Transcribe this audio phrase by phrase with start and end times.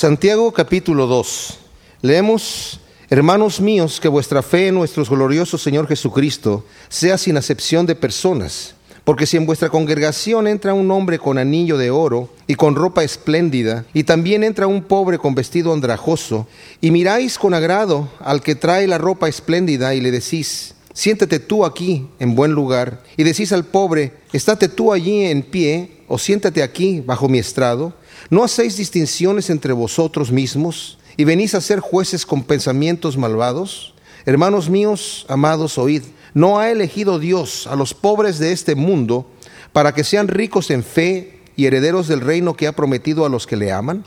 [0.00, 1.58] Santiago capítulo 2.
[2.00, 7.94] Leemos, hermanos míos, que vuestra fe en nuestro glorioso Señor Jesucristo sea sin acepción de
[7.94, 8.76] personas.
[9.04, 13.04] Porque si en vuestra congregación entra un hombre con anillo de oro y con ropa
[13.04, 16.48] espléndida, y también entra un pobre con vestido andrajoso,
[16.80, 21.66] y miráis con agrado al que trae la ropa espléndida y le decís, siéntate tú
[21.66, 26.62] aquí en buen lugar, y decís al pobre, estate tú allí en pie, o siéntate
[26.62, 27.92] aquí bajo mi estrado,
[28.30, 33.92] ¿No hacéis distinciones entre vosotros mismos y venís a ser jueces con pensamientos malvados?
[34.24, 39.26] Hermanos míos, amados, oíd, ¿no ha elegido Dios a los pobres de este mundo
[39.72, 43.48] para que sean ricos en fe y herederos del reino que ha prometido a los
[43.48, 44.04] que le aman?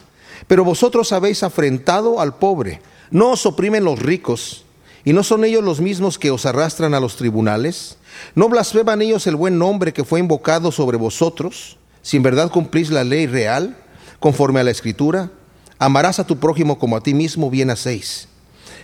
[0.48, 2.80] Pero vosotros habéis afrentado al pobre.
[3.12, 4.64] ¿No os oprimen los ricos?
[5.04, 7.98] ¿Y no son ellos los mismos que os arrastran a los tribunales?
[8.36, 11.76] ¿No blasfeman ellos el buen nombre que fue invocado sobre vosotros?
[12.02, 13.83] Si en verdad cumplís la ley real,
[14.24, 15.32] conforme a la escritura,
[15.78, 18.30] amarás a tu prójimo como a ti mismo, bien hacéis.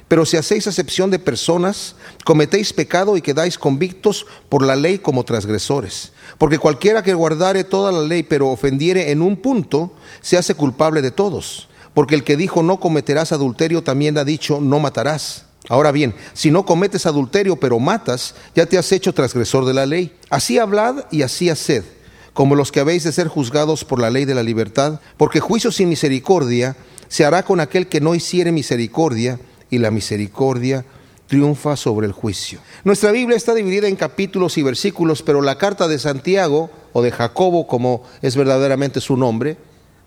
[0.10, 1.96] Pero si hacéis acepción de personas,
[2.26, 6.12] cometéis pecado y quedáis convictos por la ley como transgresores.
[6.38, 11.02] Porque cualquiera que guardare toda la ley pero ofendiere en un punto, se hace culpable
[11.02, 11.70] de todos.
[11.94, 15.46] Porque el que dijo no cometerás adulterio también ha dicho no matarás.
[15.70, 19.86] Ahora bien, si no cometes adulterio pero matas, ya te has hecho transgresor de la
[19.86, 20.14] ley.
[20.30, 21.86] Así hablad y así haced
[22.34, 25.72] como los que habéis de ser juzgados por la ley de la libertad, porque juicio
[25.72, 26.76] sin misericordia
[27.08, 30.86] se hará con aquel que no hiciere misericordia, y la misericordia
[31.28, 32.60] triunfa sobre el juicio.
[32.84, 37.12] Nuestra Biblia está dividida en capítulos y versículos, pero la carta de Santiago, o de
[37.12, 39.58] Jacobo, como es verdaderamente su nombre,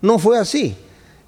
[0.01, 0.75] no fue así.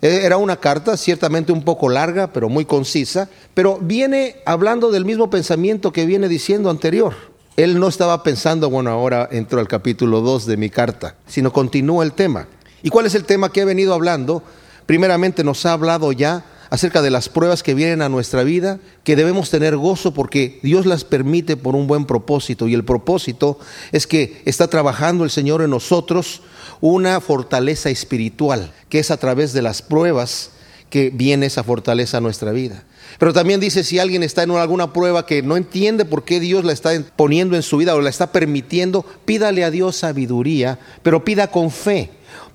[0.01, 5.05] E, era una carta ciertamente un poco larga, pero muy concisa, pero viene hablando del
[5.05, 7.13] mismo pensamiento que viene diciendo anterior.
[7.57, 12.03] Él no estaba pensando, bueno, ahora entro al capítulo 2 de mi carta, sino continúa
[12.03, 12.47] el tema.
[12.83, 14.43] ¿Y cuál es el tema que he venido hablando?
[14.85, 19.15] Primeramente nos ha hablado ya acerca de las pruebas que vienen a nuestra vida, que
[19.15, 22.67] debemos tener gozo porque Dios las permite por un buen propósito.
[22.67, 23.57] Y el propósito
[23.93, 26.41] es que está trabajando el Señor en nosotros
[26.81, 30.51] una fortaleza espiritual, que es a través de las pruebas
[30.95, 32.85] que viene esa fortaleza a nuestra vida.
[33.19, 36.63] Pero también dice, si alguien está en alguna prueba que no entiende por qué Dios
[36.63, 41.25] la está poniendo en su vida o la está permitiendo, pídale a Dios sabiduría, pero
[41.25, 42.11] pida con fe,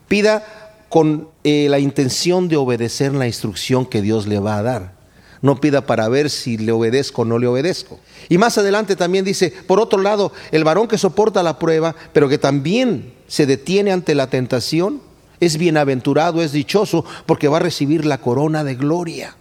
[0.08, 4.94] pida con eh, la intención de obedecer la instrucción que Dios le va a dar.
[5.42, 8.00] No pida para ver si le obedezco o no le obedezco.
[8.30, 12.26] Y más adelante también dice, por otro lado, el varón que soporta la prueba, pero
[12.30, 15.09] que también se detiene ante la tentación,
[15.40, 19.36] es bienaventurado, es dichoso, porque va a recibir la corona de gloria.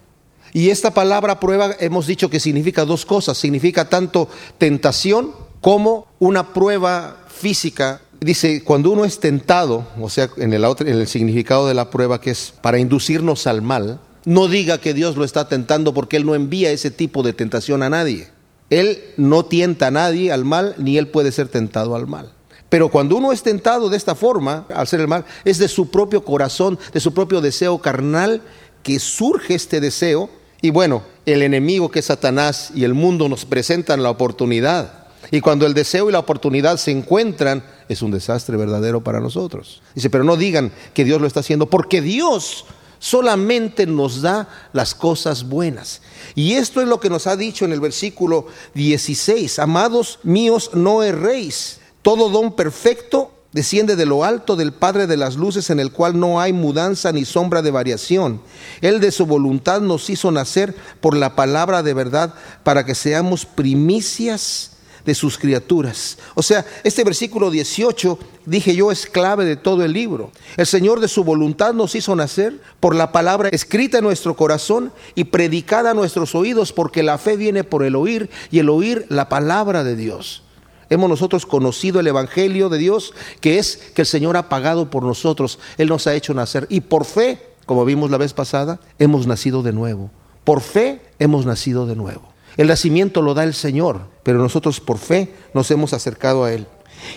[0.53, 4.27] Y esta palabra prueba hemos dicho que significa dos cosas, significa tanto
[4.57, 8.01] tentación como una prueba física.
[8.19, 12.19] Dice, cuando uno es tentado, o sea, en el, en el significado de la prueba
[12.19, 16.25] que es para inducirnos al mal, no diga que Dios lo está tentando porque Él
[16.25, 18.27] no envía ese tipo de tentación a nadie.
[18.69, 22.33] Él no tienta a nadie al mal, ni Él puede ser tentado al mal.
[22.69, 25.89] Pero cuando uno es tentado de esta forma, al ser el mal, es de su
[25.89, 28.41] propio corazón, de su propio deseo carnal,
[28.83, 30.29] que surge este deseo
[30.61, 35.07] y bueno, el enemigo que es Satanás y el mundo nos presentan la oportunidad.
[35.31, 39.81] Y cuando el deseo y la oportunidad se encuentran, es un desastre verdadero para nosotros.
[39.95, 42.65] Dice, pero no digan que Dios lo está haciendo, porque Dios
[42.99, 46.01] solamente nos da las cosas buenas.
[46.35, 51.03] Y esto es lo que nos ha dicho en el versículo 16, amados míos, no
[51.03, 55.91] erréis, todo don perfecto desciende de lo alto del Padre de las Luces, en el
[55.91, 58.41] cual no hay mudanza ni sombra de variación.
[58.81, 62.33] Él de su voluntad nos hizo nacer por la palabra de verdad
[62.63, 64.71] para que seamos primicias
[65.05, 66.17] de sus criaturas.
[66.35, 70.31] O sea, este versículo 18, dije yo, es clave de todo el libro.
[70.57, 74.91] El Señor de su voluntad nos hizo nacer por la palabra escrita en nuestro corazón
[75.15, 79.05] y predicada a nuestros oídos, porque la fe viene por el oír y el oír
[79.09, 80.43] la palabra de Dios
[80.89, 85.03] hemos nosotros conocido el Evangelio de Dios, que es que el Señor ha pagado por
[85.03, 86.67] nosotros, Él nos ha hecho nacer.
[86.69, 90.11] Y por fe, como vimos la vez pasada, hemos nacido de nuevo.
[90.43, 92.33] Por fe hemos nacido de nuevo.
[92.57, 96.67] El nacimiento lo da el Señor, pero nosotros por fe nos hemos acercado a Él.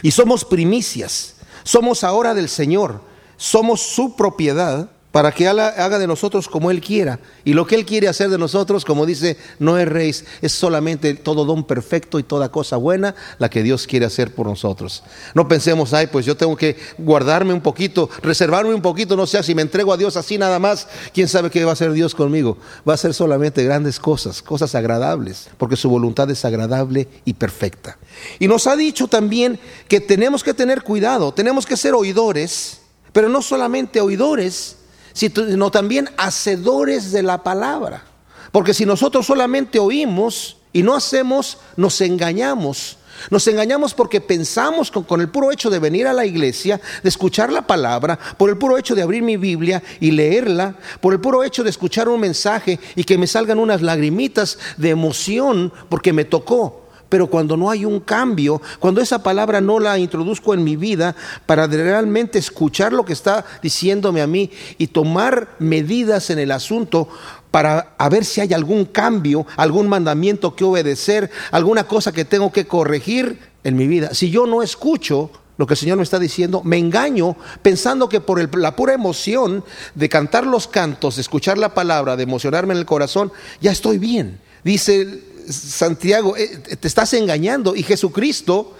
[0.03, 1.35] Y somos primicias,
[1.65, 3.01] somos ahora del Señor,
[3.37, 7.21] somos su propiedad para que haga de nosotros como Él quiera.
[7.45, 10.11] Y lo que Él quiere hacer de nosotros, como dice, no es rey,
[10.41, 14.47] es solamente todo don perfecto y toda cosa buena la que Dios quiere hacer por
[14.47, 15.05] nosotros.
[15.35, 19.43] No pensemos, ay, pues yo tengo que guardarme un poquito, reservarme un poquito, no sé,
[19.43, 22.15] si me entrego a Dios así nada más, ¿quién sabe qué va a hacer Dios
[22.15, 22.57] conmigo?
[22.89, 27.99] Va a ser solamente grandes cosas, cosas agradables, porque su voluntad es agradable y perfecta.
[28.39, 32.81] Y nos ha dicho también que tenemos que tener cuidado, tenemos que ser oidores,
[33.13, 34.77] pero no solamente oidores,
[35.13, 38.05] sino también hacedores de la palabra.
[38.51, 42.99] Porque si nosotros solamente oímos y no hacemos, nos engañamos.
[43.31, 47.53] Nos engañamos porque pensamos con, el puro hecho de venir a la iglesia, de escuchar
[47.53, 51.45] la palabra, por el puro hecho de abrir mi Biblia y leerla, por el puro
[51.45, 56.25] hecho de escuchar un mensaje y que me salgan unas lagrimitas de emoción porque me
[56.25, 56.82] tocó.
[57.13, 61.15] Pero cuando no hay un cambio, cuando esa palabra no la introduzco en mi vida
[61.45, 67.11] para realmente escuchar lo que está diciéndome a mí y tomar medidas en el asunto,
[67.51, 72.67] para ver si hay algún cambio, algún mandamiento que obedecer, alguna cosa que tengo que
[72.67, 74.15] corregir en mi vida.
[74.15, 78.23] Si yo no escucho lo que el Señor me está diciendo, me engaño pensando que
[78.23, 79.63] por la pura emoción
[79.95, 83.31] de cantar los cantos, de escuchar la palabra, de emocionarme en el corazón,
[83.61, 84.41] ya estoy bien.
[84.65, 87.75] Dice Santiago, eh, te estás engañando.
[87.75, 88.75] Y Jesucristo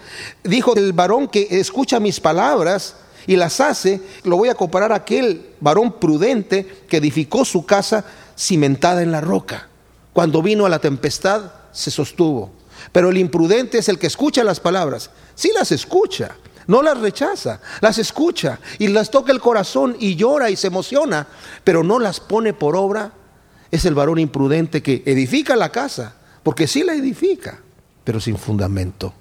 [0.45, 4.97] dijo, el varón que escucha mis palabras y las hace, lo voy a comparar a
[4.97, 8.05] aquel varón prudente que edificó su casa
[8.37, 9.69] cimentada en la roca.
[10.13, 12.51] Cuando vino a la tempestad, se sostuvo.
[12.91, 15.11] Pero el imprudente es el que escucha las palabras.
[15.35, 16.37] Sí las escucha,
[16.67, 21.27] no las rechaza, las escucha y las toca el corazón y llora y se emociona,
[21.65, 23.13] pero no las pone por obra.
[23.71, 27.61] Es el varón imprudente que edifica la casa, porque sí la edifica,
[28.05, 29.15] pero sin fundamento.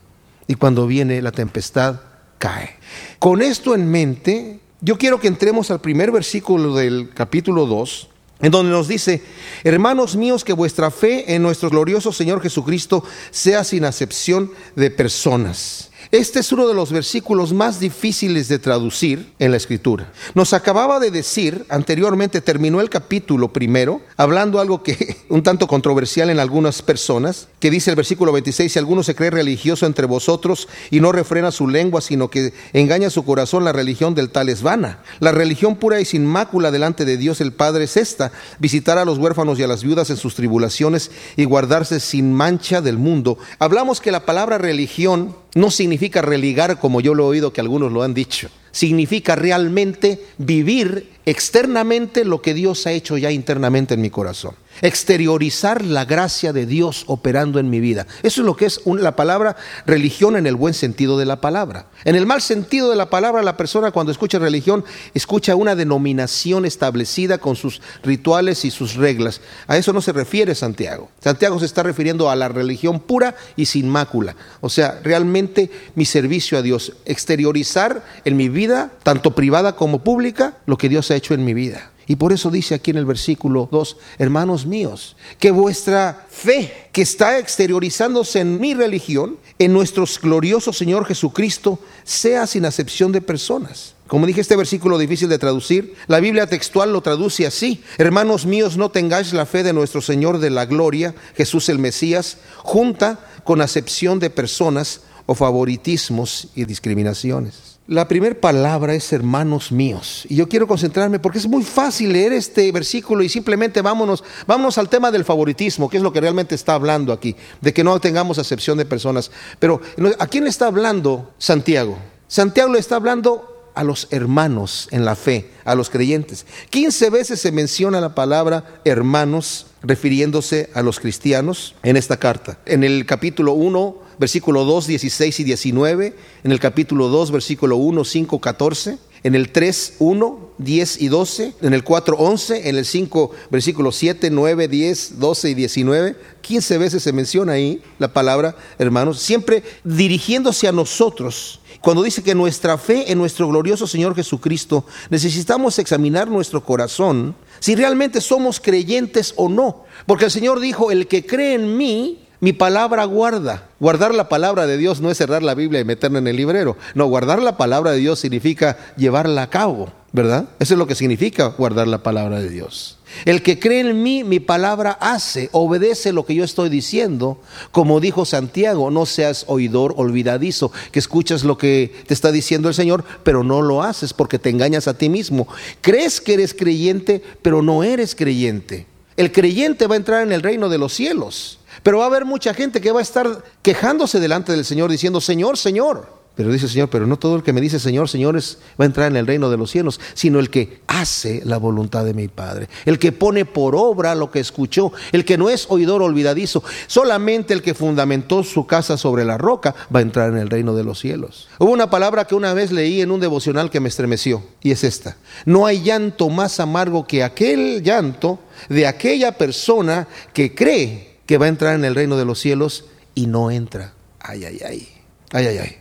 [0.48, 2.02] Y cuando viene la tempestad,
[2.38, 2.78] cae.
[3.20, 8.10] Con esto en mente, yo quiero que entremos al primer versículo del capítulo 2
[8.42, 9.22] en donde nos dice,
[9.64, 15.91] hermanos míos, que vuestra fe en nuestro glorioso Señor Jesucristo sea sin acepción de personas.
[16.12, 20.12] Este es uno de los versículos más difíciles de traducir en la escritura.
[20.36, 26.30] Nos acababa de decir anteriormente, terminó el capítulo primero, hablando algo que un tanto controversial
[26.30, 30.68] en algunas personas, que dice el versículo 26, si alguno se cree religioso entre vosotros
[30.90, 34.62] y no refrena su lengua, sino que engaña su corazón, la religión del tal es
[34.62, 35.00] vana.
[35.22, 39.06] La religión pura y sin mácula delante de Dios el Padre es esta, visitar a
[39.06, 43.38] los huérfanos y a las viudas en sus tribulaciones y guardarse sin mancha del mundo.
[43.60, 47.92] Hablamos que la palabra religión no significa religar como yo lo he oído que algunos
[47.92, 48.50] lo han dicho.
[48.72, 55.84] Significa realmente vivir externamente lo que Dios ha hecho ya internamente en mi corazón exteriorizar
[55.84, 58.08] la gracia de Dios operando en mi vida.
[58.24, 59.56] Eso es lo que es la palabra
[59.86, 61.88] religión en el buen sentido de la palabra.
[62.04, 64.84] En el mal sentido de la palabra, la persona cuando escucha religión
[65.14, 69.42] escucha una denominación establecida con sus rituales y sus reglas.
[69.68, 71.10] A eso no se refiere Santiago.
[71.20, 74.36] Santiago se está refiriendo a la religión pura y sin mácula.
[74.62, 80.58] O sea, realmente mi servicio a Dios, exteriorizar en mi vida, tanto privada como pública,
[80.66, 81.92] lo que Dios ha hecho en mi vida.
[82.08, 87.02] Y por eso dice aquí en el versículo 2, hermanos míos, que vuestra fe que
[87.02, 93.96] está exteriorizándose en mi religión, en nuestro glorioso Señor Jesucristo, sea sin acepción de personas.
[94.08, 97.82] Como dije, este versículo difícil de traducir, la Biblia textual lo traduce así.
[97.98, 102.38] Hermanos míos, no tengáis la fe de nuestro Señor de la gloria, Jesús el Mesías,
[102.58, 107.71] junta con acepción de personas o favoritismos y discriminaciones.
[107.88, 110.26] La primera palabra es hermanos míos.
[110.30, 114.78] Y yo quiero concentrarme porque es muy fácil leer este versículo y simplemente vámonos, vámonos
[114.78, 118.00] al tema del favoritismo, que es lo que realmente está hablando aquí, de que no
[118.00, 119.32] tengamos acepción de personas.
[119.58, 119.82] Pero
[120.20, 121.98] ¿a quién le está hablando Santiago?
[122.28, 126.46] Santiago le está hablando a los hermanos en la fe, a los creyentes.
[126.70, 132.60] 15 veces se menciona la palabra hermanos refiriéndose a los cristianos en esta carta.
[132.66, 138.04] En el capítulo 1 versículo 2, 16 y 19, en el capítulo 2, versículo 1,
[138.04, 142.86] 5, 14, en el 3, 1, 10 y 12, en el 4, 11, en el
[142.86, 146.16] 5, versículo 7, 9, 10, 12 y 19.
[146.42, 151.60] 15 veces se menciona ahí la palabra, hermanos, siempre dirigiéndose a nosotros.
[151.82, 157.76] Cuando dice que nuestra fe en nuestro glorioso Señor Jesucristo, necesitamos examinar nuestro corazón si
[157.76, 159.86] realmente somos creyentes o no.
[160.06, 163.70] Porque el Señor dijo, el que cree en mí, mi palabra guarda.
[163.80, 166.76] Guardar la palabra de Dios no es cerrar la Biblia y meterla en el librero.
[166.96, 170.50] No, guardar la palabra de Dios significa llevarla a cabo, ¿verdad?
[170.60, 172.98] Eso es lo que significa guardar la palabra de Dios.
[173.26, 177.40] El que cree en mí, mi palabra hace, obedece lo que yo estoy diciendo.
[177.72, 182.74] Como dijo Santiago, no seas oidor olvidadizo, que escuchas lo que te está diciendo el
[182.74, 185.48] Señor, pero no lo haces porque te engañas a ti mismo.
[185.82, 188.88] Crees que eres creyente, pero no eres creyente.
[189.16, 191.60] El creyente va a entrar en el reino de los cielos.
[191.84, 195.22] Pero va a haber mucha gente que va a estar quejándose delante del Señor diciendo,
[195.22, 196.22] Señor, Señor.
[196.36, 199.12] Pero dice Señor, pero no todo el que me dice Señor, señores va a entrar
[199.12, 202.70] en el reino de los cielos, sino el que hace la voluntad de mi Padre,
[202.86, 207.54] el que pone por obra lo que escuchó, el que no es oidor olvidadizo, solamente
[207.54, 210.86] el que fundamentó su casa sobre la roca va a entrar en el reino de
[210.86, 211.50] los cielos.
[211.60, 214.86] Hubo una palabra que una vez leí en un devocional que me estremeció, y es
[214.86, 221.38] esta, no hay llanto más amargo que aquel llanto de aquella persona que cree que
[221.38, 222.84] va a entrar en el reino de los cielos
[223.16, 223.94] y no entra.
[224.20, 224.90] Ay, ay, ay.
[225.32, 225.78] Ay, ay, ay.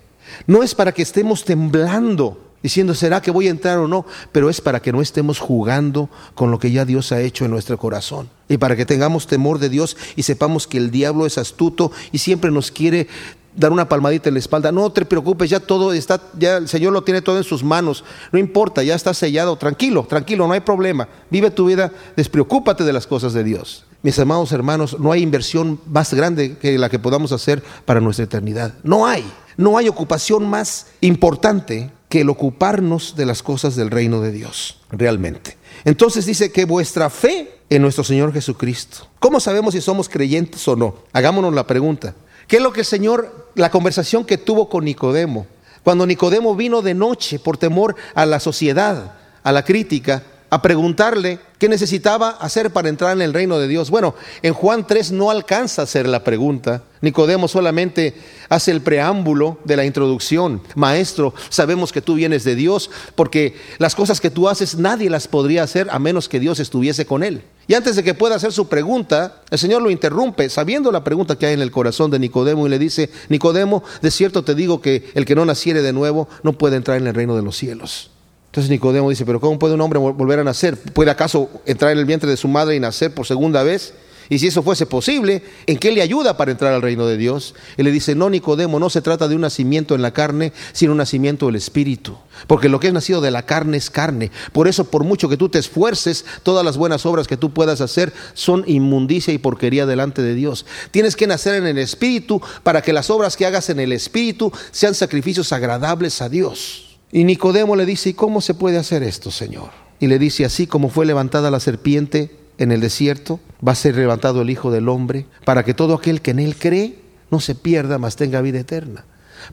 [0.47, 4.07] No es para que estemos temblando diciendo, ¿será que voy a entrar o no?
[4.31, 7.51] Pero es para que no estemos jugando con lo que ya Dios ha hecho en
[7.51, 8.31] nuestro corazón.
[8.49, 12.19] Y para que tengamos temor de Dios y sepamos que el diablo es astuto y
[12.19, 13.09] siempre nos quiere
[13.55, 14.73] dar una palmadita en la espalda.
[14.73, 18.05] No te preocupes, ya todo está, ya el Señor lo tiene todo en sus manos.
[18.33, 19.57] No importa, ya está sellado.
[19.57, 21.09] Tranquilo, tranquilo, no hay problema.
[21.31, 23.85] Vive tu vida, despreocúpate de las cosas de Dios.
[24.03, 28.25] Mis amados hermanos, no hay inversión más grande que la que podamos hacer para nuestra
[28.25, 28.75] eternidad.
[28.83, 29.31] No hay.
[29.57, 34.81] No hay ocupación más importante que el ocuparnos de las cosas del reino de Dios,
[34.91, 35.59] realmente.
[35.85, 39.07] Entonces dice que vuestra fe en nuestro Señor Jesucristo.
[39.19, 40.95] ¿Cómo sabemos si somos creyentes o no?
[41.13, 42.15] Hagámonos la pregunta.
[42.49, 45.47] ¿Qué es lo que el Señor, la conversación que tuvo con Nicodemo?
[45.83, 51.39] Cuando Nicodemo vino de noche por temor a la sociedad, a la crítica, a preguntarle
[51.59, 53.91] qué necesitaba hacer para entrar en el reino de Dios.
[53.91, 56.83] Bueno, en Juan 3 no alcanza a hacer la pregunta.
[57.01, 58.15] Nicodemo solamente
[58.49, 60.61] hace el preámbulo de la introducción.
[60.75, 65.29] Maestro, sabemos que tú vienes de Dios porque las cosas que tú haces nadie las
[65.29, 67.43] podría hacer a menos que Dios estuviese con él.
[67.69, 71.39] Y antes de que pueda hacer su pregunta, el Señor lo interrumpe, sabiendo la pregunta
[71.39, 74.81] que hay en el corazón de Nicodemo, y le dice, Nicodemo, de cierto te digo
[74.81, 77.57] que el que no naciere de nuevo no puede entrar en el reino de los
[77.57, 78.11] cielos.
[78.51, 80.77] Entonces Nicodemo dice, pero ¿cómo puede un hombre volver a nacer?
[80.77, 83.95] ¿Puede acaso entrar en el vientre de su madre y nacer por segunda vez?
[84.29, 87.55] Y si eso fuese posible, ¿en qué le ayuda para entrar al reino de Dios?
[87.77, 90.93] Y le dice, no, Nicodemo, no se trata de un nacimiento en la carne, sino
[90.93, 92.17] un nacimiento del Espíritu.
[92.49, 94.33] Porque lo que es nacido de la carne es carne.
[94.53, 97.81] Por eso, por mucho que tú te esfuerces, todas las buenas obras que tú puedas
[97.81, 100.67] hacer son inmundicia y porquería delante de Dios.
[100.91, 104.53] Tienes que nacer en el Espíritu para que las obras que hagas en el Espíritu
[104.73, 106.90] sean sacrificios agradables a Dios.
[107.13, 109.71] Y Nicodemo le dice, ¿y cómo se puede hacer esto, Señor?
[109.99, 113.97] Y le dice, así como fue levantada la serpiente en el desierto, va a ser
[113.97, 116.99] levantado el Hijo del Hombre, para que todo aquel que en él cree
[117.31, 119.05] no se pierda, mas tenga vida eterna.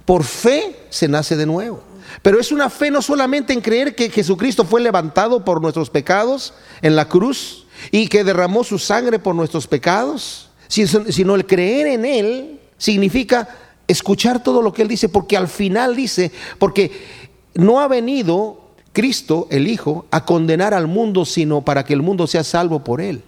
[0.05, 1.83] Por fe se nace de nuevo.
[2.21, 6.53] Pero es una fe no solamente en creer que Jesucristo fue levantado por nuestros pecados
[6.81, 12.05] en la cruz y que derramó su sangre por nuestros pecados, sino el creer en
[12.05, 13.49] Él significa
[13.87, 17.26] escuchar todo lo que Él dice, porque al final dice, porque
[17.57, 18.61] no ha venido
[18.93, 23.01] Cristo, el Hijo, a condenar al mundo, sino para que el mundo sea salvo por
[23.01, 23.21] Él.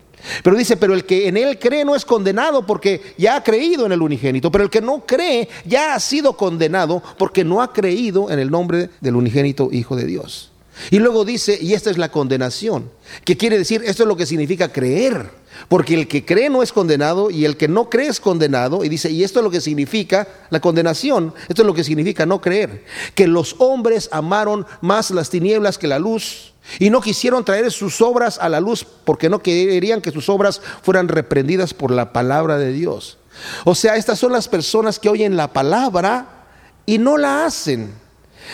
[0.43, 3.85] Pero dice, pero el que en Él cree no es condenado porque ya ha creído
[3.85, 7.71] en el unigénito, pero el que no cree ya ha sido condenado porque no ha
[7.71, 10.51] creído en el nombre del unigénito Hijo de Dios.
[10.91, 12.89] Y luego dice, y esta es la condenación,
[13.25, 15.39] que quiere decir, esto es lo que significa creer.
[15.67, 18.85] Porque el que cree no es condenado y el que no cree es condenado.
[18.85, 22.25] Y dice, y esto es lo que significa la condenación, esto es lo que significa
[22.25, 22.85] no creer.
[23.13, 27.99] Que los hombres amaron más las tinieblas que la luz y no quisieron traer sus
[28.01, 32.57] obras a la luz porque no querían que sus obras fueran reprendidas por la palabra
[32.57, 33.17] de Dios.
[33.65, 36.45] O sea, estas son las personas que oyen la palabra
[36.85, 37.93] y no la hacen.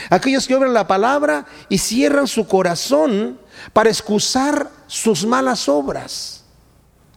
[0.09, 3.37] Aquellos que oyen la palabra y cierran su corazón
[3.73, 6.43] para excusar sus malas obras.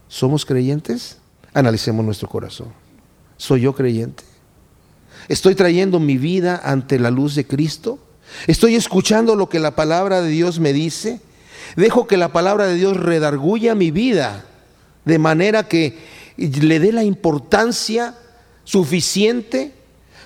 [0.08, 1.18] ¿Somos creyentes?
[1.54, 2.72] Analicemos nuestro corazón.
[3.36, 4.24] ¿Soy yo creyente?
[5.28, 7.98] ¿Estoy trayendo mi vida ante la luz de Cristo?
[8.46, 11.20] ¿Estoy escuchando lo que la palabra de Dios me dice?
[11.76, 14.44] ¿Dejo que la palabra de Dios redarguya mi vida
[15.04, 15.98] de manera que
[16.36, 18.14] le dé la importancia
[18.64, 19.74] suficiente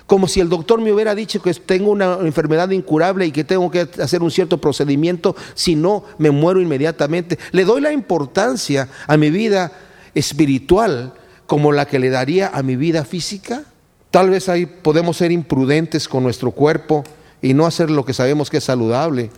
[0.05, 3.71] como si el doctor me hubiera dicho que tengo una enfermedad incurable y que tengo
[3.71, 7.39] que hacer un cierto procedimiento, si no me muero inmediatamente.
[7.51, 9.71] Le doy la importancia a mi vida
[10.13, 11.13] espiritual
[11.47, 13.63] como la que le daría a mi vida física.
[14.11, 17.03] Tal vez ahí podemos ser imprudentes con nuestro cuerpo
[17.41, 19.31] y no hacer lo que sabemos que es saludable.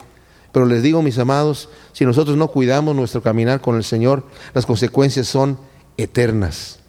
[0.52, 4.66] Pero les digo, mis amados, si nosotros no cuidamos nuestro caminar con el Señor, las
[4.66, 5.60] consecuencias son
[5.98, 6.80] eternas,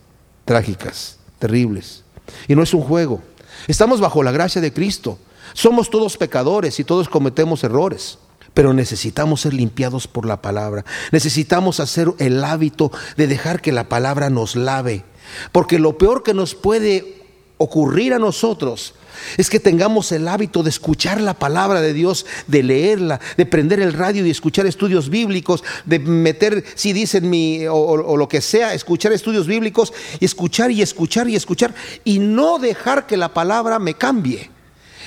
[0.44, 2.04] trágicas, terribles.
[2.48, 3.22] Y no es un juego.
[3.66, 5.18] Estamos bajo la gracia de Cristo.
[5.52, 8.18] Somos todos pecadores y todos cometemos errores,
[8.54, 10.84] pero necesitamos ser limpiados por la palabra.
[11.12, 15.04] Necesitamos hacer el hábito de dejar que la palabra nos lave,
[15.52, 17.15] porque lo peor que nos puede
[17.58, 18.94] ocurrir a nosotros
[19.36, 23.80] es que tengamos el hábito de escuchar la palabra de Dios, de leerla, de prender
[23.80, 28.74] el radio y escuchar estudios bíblicos, de meter, si dicen mi, o, lo que sea,
[28.74, 33.78] escuchar estudios bíblicos, y escuchar y escuchar y escuchar, y no dejar que la palabra
[33.78, 34.50] me cambie.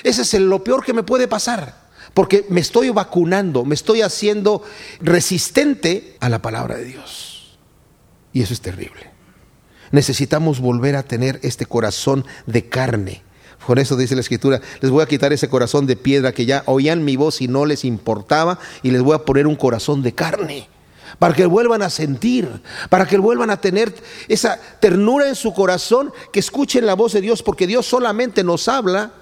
[0.02, 1.80] Ese es lo peor que me puede pasar.
[2.14, 4.64] Porque me estoy vacunando, me estoy haciendo
[5.00, 7.56] resistente a la palabra de Dios.
[8.32, 9.09] Y eso es terrible.
[9.92, 13.22] Necesitamos volver a tener este corazón de carne.
[13.66, 16.62] Por eso dice la escritura, les voy a quitar ese corazón de piedra que ya
[16.66, 20.12] oían mi voz y no les importaba y les voy a poner un corazón de
[20.12, 20.68] carne
[21.18, 23.94] para que vuelvan a sentir, para que vuelvan a tener
[24.28, 28.68] esa ternura en su corazón, que escuchen la voz de Dios, porque Dios solamente nos
[28.68, 29.12] habla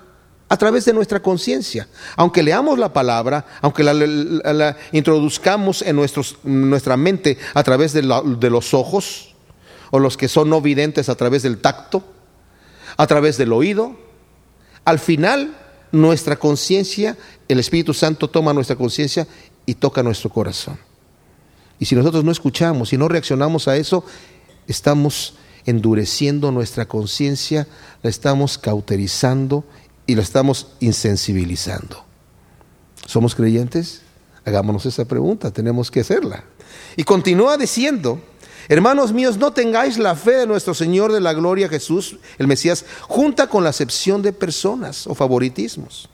[0.49, 1.89] a través de nuestra conciencia.
[2.17, 5.97] Aunque leamos la palabra, aunque la, introduzcamos en
[6.45, 9.28] nuestra mente a través de, de los ojos,
[9.91, 12.05] o los que son no videntes a través del tacto,
[12.97, 13.97] a través del oído,
[14.85, 15.57] al final
[15.93, 17.17] nuestra conciencia,
[17.49, 19.27] el Espíritu Santo toma nuestra conciencia
[19.67, 20.79] y toca nuestro corazón.
[21.79, 24.05] Y si nosotros no escuchamos y no reaccionamos a eso,
[24.67, 27.67] estamos endureciendo nuestra conciencia,
[28.03, 29.65] la estamos cauterizando
[30.07, 32.05] y la estamos insensibilizando.
[33.07, 34.03] ¿Somos creyentes?
[34.45, 36.45] Hagámonos esa pregunta, tenemos que hacerla.
[36.97, 38.21] Y continúa diciendo,
[38.69, 42.85] hermanos míos, no tengáis la fe de nuestro Señor de la gloria Jesús, el Mesías,
[43.03, 46.09] junta con la acepción de personas o favoritismos.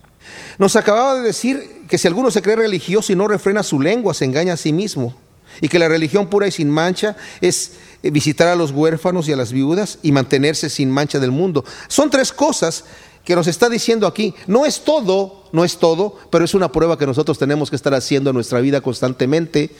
[0.58, 4.14] Nos acababa de decir que si alguno se cree religioso y no refrena su lengua,
[4.14, 5.14] se engaña a sí mismo
[5.60, 9.32] y que la religión pura y sin mancha es eh, visitar a los huérfanos y
[9.32, 11.64] a las viudas y mantenerse sin mancha del mundo.
[11.88, 12.84] Son tres cosas
[13.24, 14.34] que nos está diciendo aquí.
[14.46, 17.94] No es todo, no es todo, pero es una prueba que nosotros tenemos que estar
[17.94, 19.70] haciendo en nuestra vida constantemente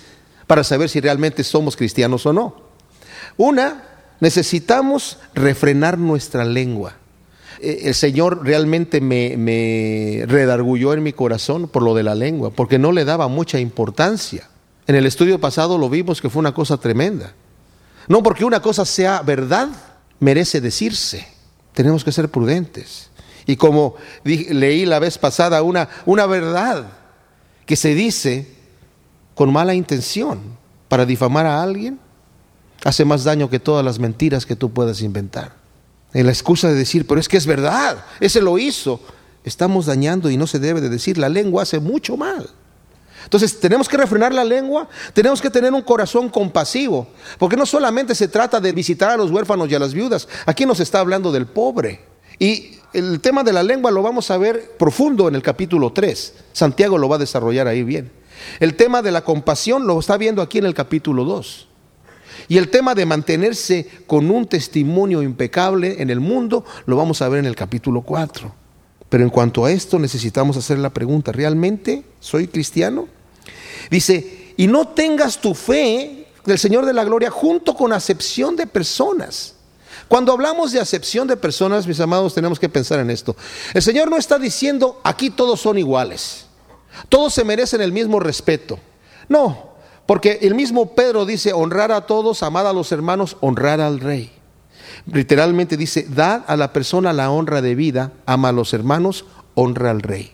[0.47, 2.57] para saber si realmente somos cristianos o no.
[3.37, 3.85] Una,
[4.21, 6.97] necesitamos refrenar nuestra lengua.
[7.61, 12.51] Eh, el Señor realmente me, me redargulló en mi corazón por lo de la lengua,
[12.51, 14.49] porque no le daba mucha importancia.
[14.87, 17.33] En el estudio pasado lo vimos que fue una cosa tremenda.
[18.07, 19.69] No porque una cosa sea verdad,
[20.21, 21.27] merece decirse.
[21.73, 23.11] Tenemos que ser prudentes.
[23.47, 26.87] Y como leí la vez pasada, una, una verdad
[27.67, 28.54] que se dice
[29.35, 30.41] con mala intención
[30.89, 31.99] para difamar a alguien,
[32.85, 35.53] hace más daño que todas las mentiras que tú puedas inventar.
[36.13, 39.01] En la excusa de decir, pero es que es verdad, ese lo hizo,
[39.43, 42.49] estamos dañando y no se debe de decir, la lengua hace mucho mal.
[43.25, 48.15] Entonces tenemos que refrenar la lengua, tenemos que tener un corazón compasivo, porque no solamente
[48.15, 51.33] se trata de visitar a los huérfanos y a las viudas, aquí nos está hablando
[51.33, 52.05] del pobre.
[52.39, 56.35] Y el tema de la lengua lo vamos a ver profundo en el capítulo 3,
[56.53, 58.13] Santiago lo va a desarrollar ahí bien.
[58.61, 61.69] El tema de la compasión lo está viendo aquí en el capítulo 2.
[62.49, 67.29] Y el tema de mantenerse con un testimonio impecable en el mundo lo vamos a
[67.29, 68.53] ver en el capítulo 4.
[69.09, 73.09] Pero en cuanto a esto necesitamos hacer la pregunta, ¿realmente soy cristiano?
[73.91, 78.67] Dice, y no tengas tu fe del Señor de la Gloria junto con acepción de
[78.67, 79.55] personas.
[80.09, 83.37] Cuando hablamos de acepción de personas, mis amados, tenemos que pensar en esto.
[83.73, 86.44] El Señor no está diciendo, aquí todos son iguales,
[87.09, 88.79] todos se merecen el mismo respeto.
[89.29, 89.75] No,
[90.07, 94.31] porque el mismo Pedro dice, honrar a todos, amar a los hermanos, honrar al rey.
[95.07, 99.91] Literalmente dice, da a la persona la honra de vida, ama a los hermanos, honra
[99.91, 100.33] al rey.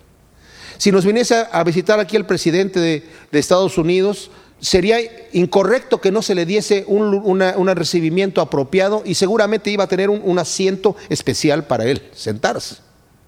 [0.78, 4.98] Si nos viniese a visitar aquí el presidente de, Estados Unidos, sería
[5.32, 7.40] incorrecto que no se le diese un,
[7.74, 12.76] recibimiento apropiado y seguramente iba a tener un, asiento especial para él sentarse,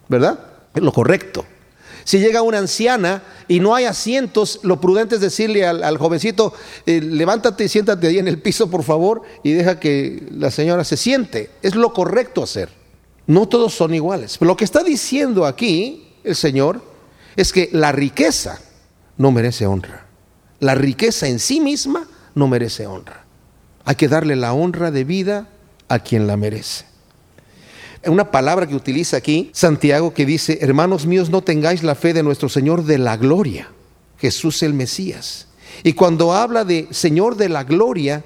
[0.08, 0.38] ¿verdad?
[0.74, 1.44] Es lo correcto.
[2.04, 6.52] Si llega una anciana y no hay asientos, lo prudente es decirle al, jovencito,
[6.86, 10.84] eh, levántate y siéntate ahí en el piso, por favor, y deja que la señora
[10.84, 11.50] se siente.
[11.62, 12.70] Es lo correcto hacer.
[13.26, 14.38] No todos son iguales.
[14.40, 16.82] Lo que está diciendo aquí el Señor
[17.36, 18.60] es que la riqueza
[19.16, 20.06] no merece honra.
[20.60, 23.24] La riqueza en sí misma no merece honra.
[23.84, 25.48] Hay que darle la honra de vida
[25.88, 26.91] a quien la merece
[28.06, 32.22] una palabra que utiliza aquí Santiago que dice, hermanos míos, no tengáis la fe de
[32.22, 33.68] nuestro Señor de la gloria,
[34.18, 35.48] Jesús el Mesías.
[35.82, 38.24] Y cuando habla de Señor de la gloria,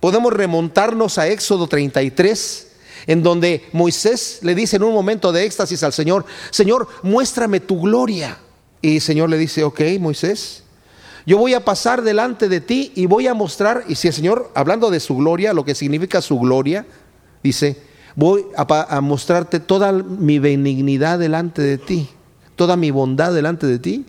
[0.00, 2.72] podemos remontarnos a Éxodo 33,
[3.06, 7.80] en donde Moisés le dice en un momento de éxtasis al Señor, Señor, muéstrame tu
[7.80, 8.38] gloria.
[8.82, 10.64] Y el Señor le dice, ok, Moisés,
[11.26, 14.50] yo voy a pasar delante de ti y voy a mostrar, y si el Señor,
[14.54, 16.86] hablando de su gloria, lo que significa su gloria,
[17.42, 17.76] dice,
[18.16, 22.08] voy a, mostrarte toda mi benignidad delante de ti,
[22.56, 24.06] toda mi bondad delante de ti,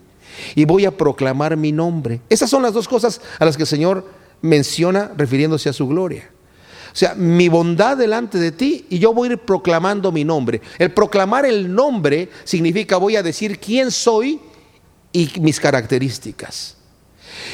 [0.56, 2.22] y voy a proclamar mi nombre.
[2.30, 4.06] Esas son las dos cosas a las que el Señor
[4.42, 6.30] menciona refiriéndose a su gloria.
[6.94, 10.62] O sea, mi bondad delante de ti y yo voy a ir proclamando mi nombre.
[10.80, 14.40] El proclamar el nombre significa voy a decir quién soy
[15.12, 16.77] y mis características.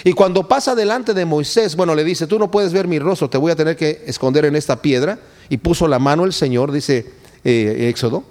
[0.04, 3.30] Y cuando pasa delante de Moisés, bueno, le dice, tú no puedes ver mi rostro,
[3.30, 5.20] te voy a tener que esconder en esta piedra
[5.50, 7.12] y puso la mano el Señor, dice
[7.44, 8.24] eh, Éxodo,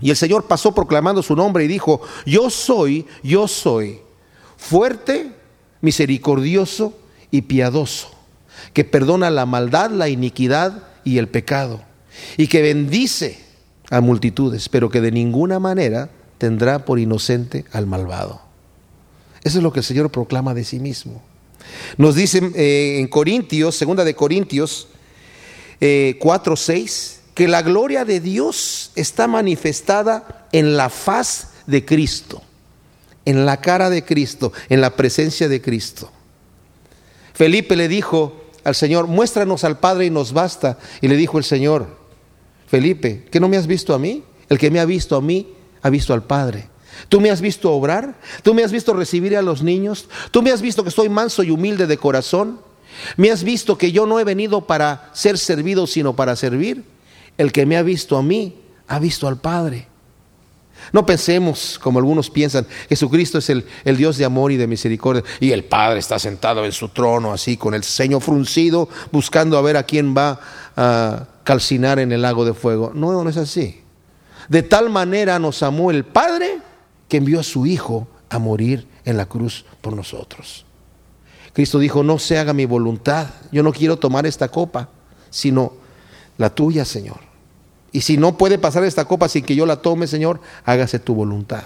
[0.00, 4.00] Y el Señor pasó proclamando su nombre y dijo, yo soy, yo soy,
[4.56, 5.32] fuerte,
[5.80, 6.94] misericordioso
[7.30, 8.10] y piadoso,
[8.72, 11.82] que perdona la maldad, la iniquidad y el pecado,
[12.36, 13.38] y que bendice
[13.90, 18.45] a multitudes, pero que de ninguna manera tendrá por inocente al malvado.
[19.46, 21.22] Eso es lo que el Señor proclama de sí mismo.
[21.98, 24.88] Nos dice eh, en Corintios, segunda de Corintios
[25.80, 32.42] eh, 4, 6, que la gloria de Dios está manifestada en la faz de Cristo,
[33.24, 36.10] en la cara de Cristo, en la presencia de Cristo.
[37.32, 40.76] Felipe le dijo al Señor, muéstranos al Padre y nos basta.
[41.00, 41.86] Y le dijo el Señor,
[42.66, 44.24] Felipe, ¿que no me has visto a mí?
[44.48, 46.68] El que me ha visto a mí, ha visto al Padre.
[47.08, 50.50] Tú me has visto obrar, tú me has visto recibir a los niños, tú me
[50.50, 52.60] has visto que soy manso y humilde de corazón,
[53.16, 56.84] me has visto que yo no he venido para ser servido, sino para servir.
[57.36, 58.56] El que me ha visto a mí,
[58.88, 59.88] ha visto al Padre.
[60.92, 65.24] No pensemos, como algunos piensan, Jesucristo es el, el, Dios de amor y de misericordia
[65.40, 69.62] y el Padre está sentado en su trono así, con el ceño fruncido, buscando a
[69.62, 70.40] ver a quién va
[70.76, 72.92] a calcinar en el lago de fuego.
[72.94, 73.82] No, no es así.
[74.48, 76.60] De tal manera nos amó el Padre
[77.08, 80.64] que envió a su Hijo a morir en la cruz por nosotros.
[81.52, 84.90] Cristo dijo, no se haga mi voluntad, yo no quiero tomar esta copa,
[85.30, 85.72] sino
[86.36, 87.20] la tuya, Señor.
[87.92, 91.14] Y si no puede pasar esta copa sin que yo la tome, Señor, hágase tu
[91.14, 91.62] voluntad.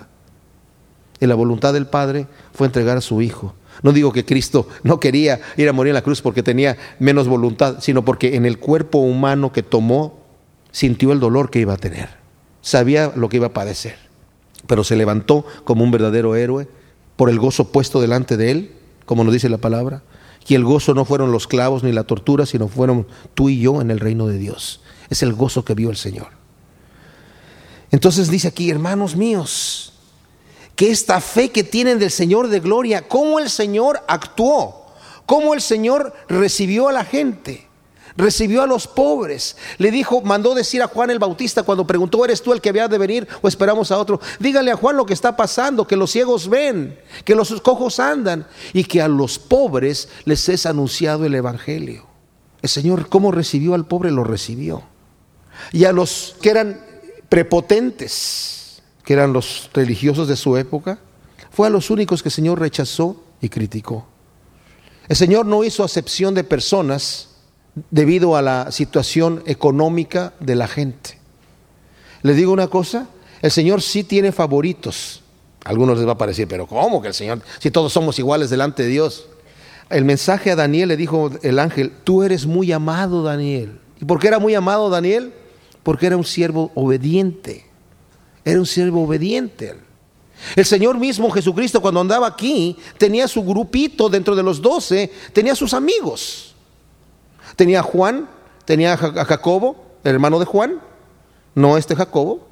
[1.19, 3.55] Y la voluntad del Padre fue entregar a su Hijo.
[3.83, 7.29] No digo que Cristo no quería ir a morir en la cruz porque tenía menos
[7.29, 10.21] voluntad, sino porque en el cuerpo humano que tomó
[10.71, 12.11] sintió el dolor que iba a tener.
[12.63, 14.10] Sabía lo que iba a padecer.
[14.67, 16.69] Pero se levantó como un verdadero héroe
[17.17, 20.05] por el gozo puesto delante de él como nos dice la palabra.
[20.47, 23.81] Y el gozo no fueron los clavos ni la tortura, sino fueron tú y yo
[23.81, 24.83] en el reino de Dios.
[25.09, 26.29] Es el gozo que vio el Señor.
[27.91, 29.95] Entonces dice aquí, hermanos míos,
[30.77, 34.87] que esta fe que tienen del Señor de gloria, cómo el Señor actuó,
[35.27, 37.67] cómo el Señor recibió a la gente
[38.17, 39.57] recibió a los pobres.
[39.79, 42.89] Le dijo, mandó decir a Juan el Bautista cuando preguntó, ¿eres tú el que había
[42.89, 44.21] de venir o esperamos a otro?
[44.39, 48.47] Dígale a Juan lo que está pasando, que los ciegos ven, que los cojos andan
[48.73, 52.07] y que a los pobres les es anunciado el Evangelio.
[52.63, 54.11] El Señor, ¿cómo recibió al pobre?
[54.11, 54.83] Lo recibió.
[55.73, 56.81] Y a los que eran
[57.29, 60.99] prepotentes, que eran los religiosos de su época,
[61.51, 64.07] fue a los únicos que el Señor rechazó y criticó.
[65.09, 67.30] El Señor no hizo acepción de personas
[67.91, 71.19] debido a la situación económica de la gente.
[72.23, 73.09] Les digo una cosa,
[73.43, 75.23] el Señor sí tiene favoritos.
[75.65, 78.83] Algunos les va a parecer, pero ¿cómo que el Señor, si todos somos iguales delante
[78.83, 79.27] de Dios?
[79.89, 83.79] El mensaje a Daniel le dijo el ángel, tú eres muy amado Daniel.
[84.01, 85.33] ¿Y por qué era muy amado Daniel?
[85.83, 87.67] Porque era un siervo obediente.
[88.45, 89.75] Era un siervo obediente.
[90.57, 95.55] El Señor mismo Jesucristo cuando andaba aquí tenía su grupito dentro de los doce, tenía
[95.55, 96.50] sus amigos.
[97.57, 98.29] Tenía a Juan,
[98.65, 100.81] tenía a Jacobo, el hermano de Juan,
[101.55, 102.49] no este Jacobo,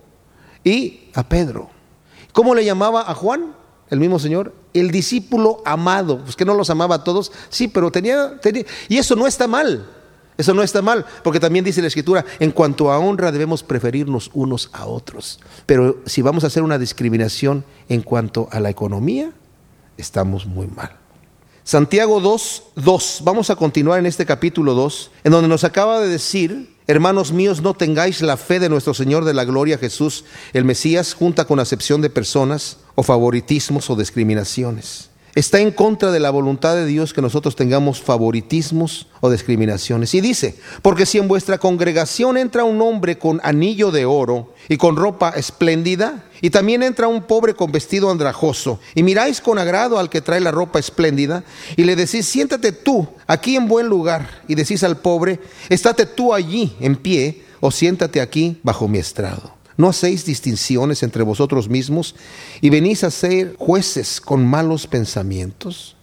[0.65, 1.71] y a Pedro.
[2.33, 3.55] ¿Cómo le llamaba a Juan?
[3.91, 6.23] El mismo Señor, el discípulo amado.
[6.23, 9.47] Pues que no los amaba a todos, sí, pero tenía, tenía, y eso no está
[9.47, 9.87] mal.
[10.37, 14.31] Eso no está mal, porque también dice la Escritura, en cuanto a honra debemos preferirnos
[14.35, 15.41] unos a otros.
[15.67, 19.33] Pero si vamos a hacer una discriminación en cuanto a la economía,
[19.97, 20.98] estamos muy mal.
[21.69, 23.21] Santiago 2, 2.
[23.25, 27.61] Vamos a continuar en este capítulo 2, en donde nos acaba de decir, hermanos míos,
[27.61, 31.61] no tengáis la fe de nuestro Señor de la gloria Jesús, el Mesías, junta con
[31.61, 35.11] acepción de personas o favoritismos o discriminaciones.
[35.35, 40.15] Está en contra de la voluntad de Dios que nosotros tengamos favoritismos o discriminaciones.
[40.15, 44.77] Y dice, porque si en vuestra congregación entra un hombre con anillo de oro y
[44.77, 49.99] con ropa espléndida, y también entra un pobre con vestido andrajoso, y miráis con agrado
[49.99, 51.45] al que trae la ropa espléndida,
[51.77, 56.35] y le decís, siéntate tú aquí en buen lugar, y decís al pobre, estate tú
[56.35, 59.58] allí en pie, o siéntate aquí bajo mi estrado.
[59.79, 62.17] ¿No hacéis distinciones entre vosotros mismos
[62.61, 65.95] y venís a ser jueces con malos pensamientos?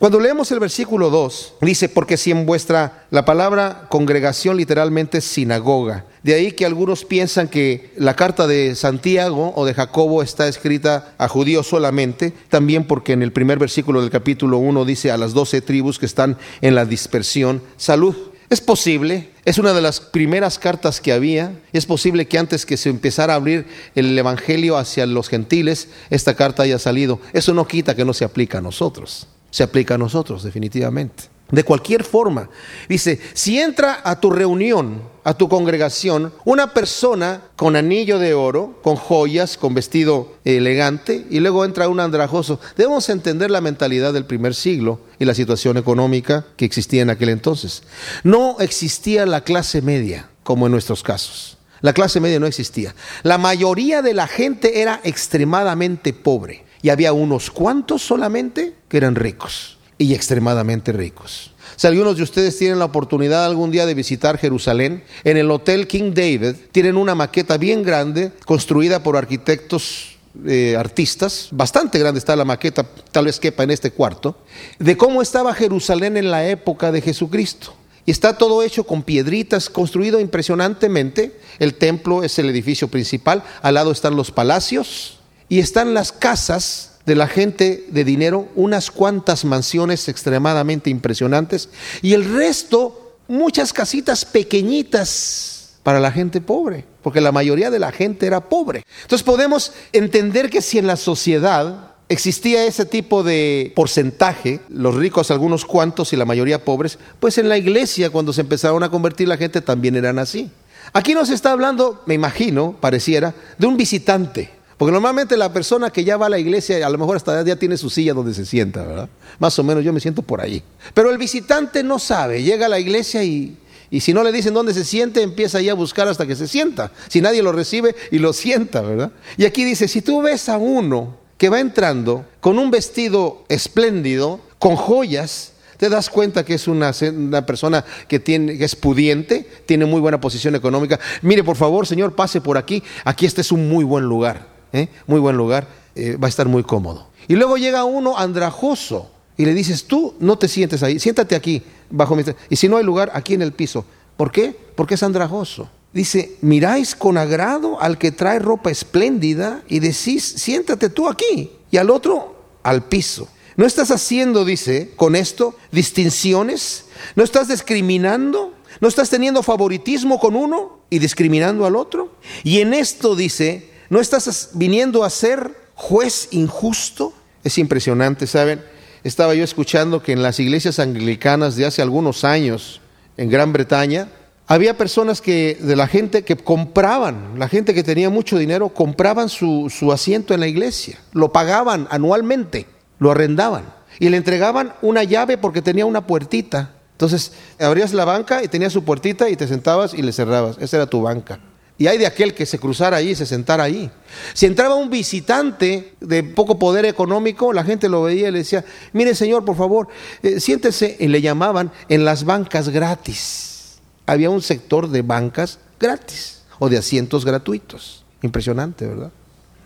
[0.00, 5.26] Cuando leemos el versículo 2, dice, porque si en vuestra, la palabra congregación literalmente es
[5.26, 6.06] sinagoga.
[6.24, 11.14] De ahí que algunos piensan que la carta de Santiago o de Jacobo está escrita
[11.16, 15.34] a judíos solamente, también porque en el primer versículo del capítulo 1 dice a las
[15.34, 18.29] doce tribus que están en la dispersión, salud.
[18.50, 22.76] Es posible, es una de las primeras cartas que había, es posible que antes que
[22.76, 27.20] se empezara a abrir el Evangelio hacia los gentiles, esta carta haya salido.
[27.32, 31.24] Eso no quita que no se aplique a nosotros, se aplica a nosotros definitivamente.
[31.52, 32.48] de cualquier forma.
[32.88, 38.78] Dice, si entra a tu reunión, a tu congregación, una persona con anillo de oro,
[38.82, 44.24] con joyas, con vestido elegante, y luego entra un andrajoso, debemos entender la mentalidad del
[44.24, 47.82] primer siglo y la situación económica que existía en aquel entonces.
[48.24, 51.58] No existía la clase media, como en nuestros casos.
[51.80, 52.94] La clase media no existía.
[53.22, 59.14] La mayoría de la gente era extremadamente pobre y había unos cuantos solamente que eran
[59.14, 61.52] ricos y extremadamente ricos.
[61.80, 65.86] Si algunos de ustedes tienen la oportunidad algún día de visitar Jerusalén, en el Hotel
[65.86, 72.36] King David tienen una maqueta bien grande construida por arquitectos eh, artistas, bastante grande está
[72.36, 74.36] la maqueta, tal vez quepa en este cuarto,
[74.78, 77.72] de cómo estaba Jerusalén en la época de Jesucristo.
[78.04, 81.40] Y está todo hecho con piedritas, construido impresionantemente.
[81.58, 86.89] El templo es el edificio principal, al lado están los palacios y están las casas
[87.10, 91.68] de la gente de dinero, unas cuantas mansiones extremadamente impresionantes
[92.02, 97.90] y el resto, muchas casitas pequeñitas para la gente pobre, porque la mayoría de la
[97.90, 98.84] gente era pobre.
[99.02, 105.32] Entonces podemos entender que si en la sociedad existía ese tipo de porcentaje, los ricos
[105.32, 109.26] algunos cuantos y la mayoría pobres, pues en la iglesia cuando se empezaron a convertir
[109.26, 110.48] la gente también eran así.
[110.92, 116.04] Aquí nos está hablando, me imagino, pareciera, de un visitante porque normalmente la persona que
[116.04, 118.46] ya va a la iglesia, a lo mejor hasta ya tiene su silla donde se
[118.46, 119.10] sienta, ¿verdad?
[119.38, 120.62] Más o menos yo me siento por ahí.
[120.94, 123.58] Pero el visitante no sabe, llega a la iglesia y,
[123.90, 126.48] y si no le dicen dónde se siente, empieza ahí a buscar hasta que se
[126.48, 126.92] sienta.
[127.08, 129.12] Si nadie lo recibe y lo sienta, ¿verdad?
[129.36, 134.40] Y aquí dice, si tú ves a uno que va entrando con un vestido espléndido,
[134.58, 139.46] con joyas, te das cuenta que es una, una, persona que, tiene, que es pudiente,
[139.66, 140.98] tiene muy buena posición económica.
[141.20, 142.82] Mire, por favor, señor, pase por aquí.
[143.04, 144.58] Aquí este es un muy buen lugar.
[144.72, 144.88] ¿Eh?
[145.06, 147.08] muy buen lugar, eh, va a estar muy cómodo.
[147.28, 151.62] Y luego llega uno andrajoso y le dices, tú no te sientes ahí, siéntate aquí,
[151.88, 152.24] bajo mi...
[152.48, 153.84] Y si no hay lugar, aquí en el piso.
[154.16, 154.54] ¿Por qué?
[154.74, 155.70] Porque es andrajoso.
[155.92, 161.50] Dice, miráis con agrado al que trae ropa espléndida y decís, siéntate tú aquí.
[161.70, 163.28] Y al otro, al piso.
[163.56, 166.84] ¿No estás haciendo, dice, con esto distinciones?
[167.16, 168.54] ¿No estás discriminando?
[168.80, 172.12] ¿No estás teniendo favoritismo con uno y discriminando al otro?
[172.44, 177.12] Y en esto dice, ¿No estás viniendo a ser juez injusto?
[177.42, 178.62] Es impresionante, ¿saben?
[179.02, 182.80] Estaba yo escuchando que en las iglesias anglicanas de hace algunos años,
[183.16, 184.06] en Gran Bretaña,
[184.46, 189.28] había personas que, de la gente que compraban, la gente que tenía mucho dinero, compraban
[189.28, 192.66] su, su asiento en la iglesia, lo pagaban anualmente,
[193.00, 196.76] lo arrendaban y le entregaban una llave porque tenía una puertita.
[196.92, 200.58] Entonces abrías la banca y tenía su puertita y te sentabas y le cerrabas.
[200.60, 201.40] Esa era tu banca.
[201.80, 203.90] Y hay de aquel que se cruzara ahí y se sentara ahí.
[204.34, 208.66] Si entraba un visitante de poco poder económico, la gente lo veía y le decía,
[208.92, 209.88] mire señor, por favor,
[210.22, 210.98] eh, siéntese.
[211.00, 213.78] Y le llamaban en las bancas gratis.
[214.04, 218.04] Había un sector de bancas gratis o de asientos gratuitos.
[218.20, 219.10] Impresionante, ¿verdad?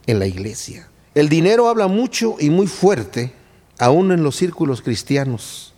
[0.07, 0.87] En la iglesia.
[1.17, 3.33] El dinero habla mucho y muy fuerte,
[3.81, 5.75] aún en los círculos cristianos.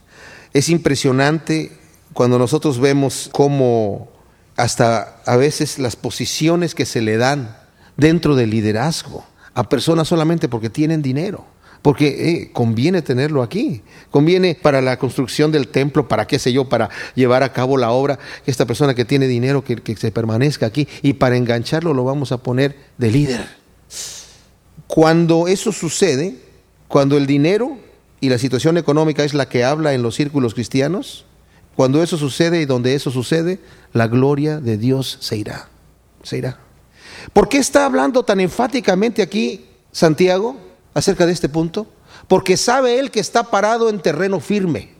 [0.52, 1.72] Es impresionante
[2.12, 4.15] cuando nosotros vemos cómo
[4.56, 7.56] hasta a veces las posiciones que se le dan
[7.96, 11.46] dentro del liderazgo a personas solamente porque tienen dinero.
[11.82, 16.68] Porque eh, conviene tenerlo aquí, conviene para la construcción del templo, para qué sé yo,
[16.68, 20.10] para llevar a cabo la obra, que esta persona que tiene dinero, que, que se
[20.10, 23.46] permanezca aquí, y para engancharlo lo vamos a poner de líder.
[24.88, 26.36] Cuando eso sucede,
[26.88, 27.76] cuando el dinero
[28.20, 31.25] y la situación económica es la que habla en los círculos cristianos,
[31.76, 33.60] cuando eso sucede y donde eso sucede,
[33.92, 35.68] la gloria de Dios se irá.
[36.22, 36.58] Se irá.
[37.32, 40.56] ¿Por qué está hablando tan enfáticamente aquí Santiago
[40.94, 41.86] acerca de este punto?
[42.28, 44.90] Porque sabe él que está parado en terreno firme.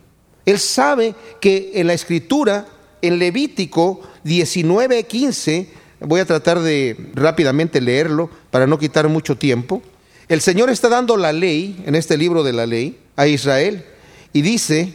[0.45, 2.67] Él sabe que en la escritura,
[3.03, 5.69] en Levítico 19:15,
[6.01, 9.83] voy a tratar de rápidamente leerlo para no quitar mucho tiempo.
[10.29, 13.85] El Señor está dando la ley, en este libro de la ley, a Israel
[14.33, 14.93] y dice,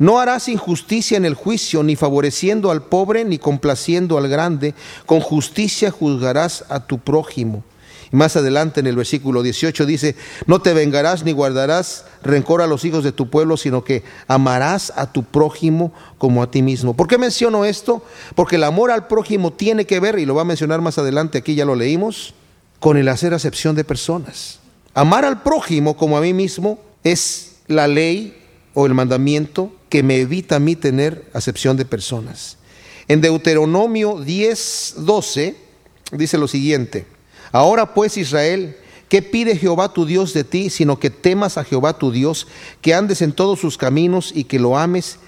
[0.00, 4.74] no harás injusticia en el juicio, ni favoreciendo al pobre, ni complaciendo al grande.
[5.04, 7.62] Con justicia juzgarás a tu prójimo.
[8.10, 12.66] Y más adelante en el versículo 18 dice, no te vengarás ni guardarás rencor a
[12.66, 16.94] los hijos de tu pueblo, sino que amarás a tu prójimo como a ti mismo.
[16.94, 18.02] ¿Por qué menciono esto?
[18.34, 21.36] Porque el amor al prójimo tiene que ver, y lo va a mencionar más adelante,
[21.36, 22.32] aquí ya lo leímos,
[22.78, 24.60] con el hacer acepción de personas.
[24.94, 28.39] Amar al prójimo como a mí mismo es la ley
[28.74, 32.56] o el mandamiento que me evita a mí tener acepción de personas.
[33.08, 35.56] En Deuteronomio 10, 12
[36.12, 37.06] dice lo siguiente,
[37.52, 38.76] ahora pues Israel,
[39.08, 42.46] ¿qué pide Jehová tu Dios de ti, sino que temas a Jehová tu Dios,
[42.80, 45.18] que andes en todos sus caminos y que lo ames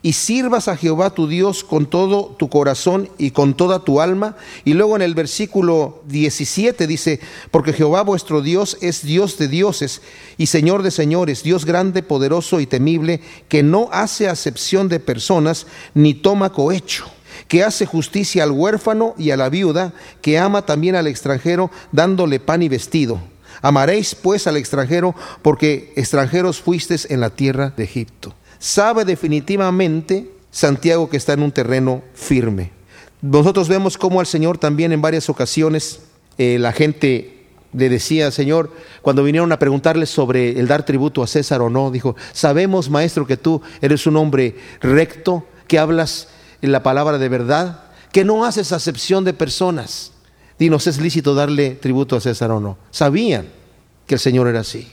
[0.00, 4.36] y sirvas a Jehová tu Dios con todo tu corazón y con toda tu alma.
[4.64, 10.02] Y luego en el versículo 17 dice, porque Jehová vuestro Dios es Dios de dioses
[10.36, 15.66] y Señor de señores, Dios grande, poderoso y temible, que no hace acepción de personas
[15.94, 17.06] ni toma cohecho
[17.46, 22.40] que hace justicia al huérfano y a la viuda, que ama también al extranjero, dándole
[22.40, 23.20] pan y vestido.
[23.62, 31.08] Amaréis pues al extranjero, porque extranjeros fuisteis en la tierra de Egipto sabe definitivamente Santiago
[31.08, 32.72] que está en un terreno firme.
[33.20, 36.00] Nosotros vemos cómo al Señor también en varias ocasiones
[36.38, 37.38] eh, la gente
[37.72, 41.90] le decía, Señor, cuando vinieron a preguntarle sobre el dar tributo a César o no,
[41.90, 46.28] dijo, sabemos, maestro, que tú eres un hombre recto, que hablas
[46.60, 50.12] la palabra de verdad, que no haces acepción de personas.
[50.58, 52.78] Dinos, ¿es lícito darle tributo a César o no?
[52.90, 53.48] Sabían
[54.06, 54.90] que el Señor era así.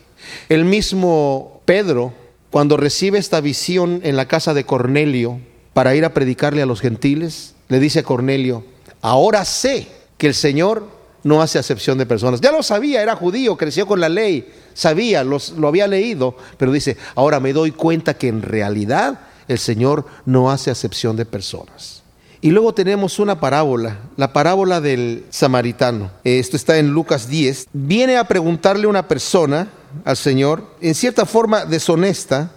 [0.49, 2.13] El mismo Pedro,
[2.55, 5.41] cuando recibe esta visión en la casa de Cornelio
[5.73, 8.63] para ir a predicarle a los gentiles, le dice a Cornelio,
[9.01, 10.87] ahora sé que el Señor
[11.23, 12.39] no hace acepción de personas.
[12.39, 16.95] Ya lo sabía, era judío, creció con la ley, sabía, lo había leído, pero dice,
[17.15, 22.03] ahora me doy cuenta que en realidad el Señor no hace acepción de personas.
[22.39, 26.09] Y luego tenemos una parábola, la parábola del samaritano.
[26.23, 27.67] Esto está en Lucas 10.
[27.73, 29.67] Viene a preguntarle una persona
[30.03, 32.51] al Señor, en cierta forma deshonesta,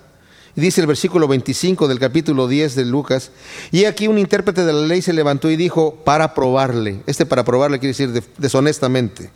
[0.54, 3.30] dice el versículo 25 del capítulo 10 de Lucas,
[3.70, 7.44] y aquí un intérprete de la ley se levantó y dijo, para probarle, este para
[7.44, 9.30] probarle quiere decir deshonestamente,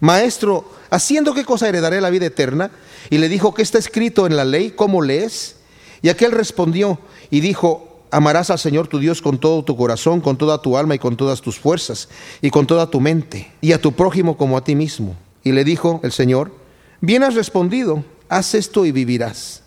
[0.00, 2.70] Maestro, ¿haciendo qué cosa heredaré la vida eterna?
[3.10, 4.70] Y le dijo, ¿qué está escrito en la ley?
[4.70, 5.56] ¿Cómo lees?
[6.02, 10.36] Y aquel respondió y dijo, amarás al Señor tu Dios con todo tu corazón, con
[10.38, 12.08] toda tu alma y con todas tus fuerzas
[12.40, 15.16] y con toda tu mente, y a tu prójimo como a ti mismo.
[15.42, 16.52] Y le dijo el Señor,
[17.00, 19.62] Bien has respondido, haz esto y vivirás.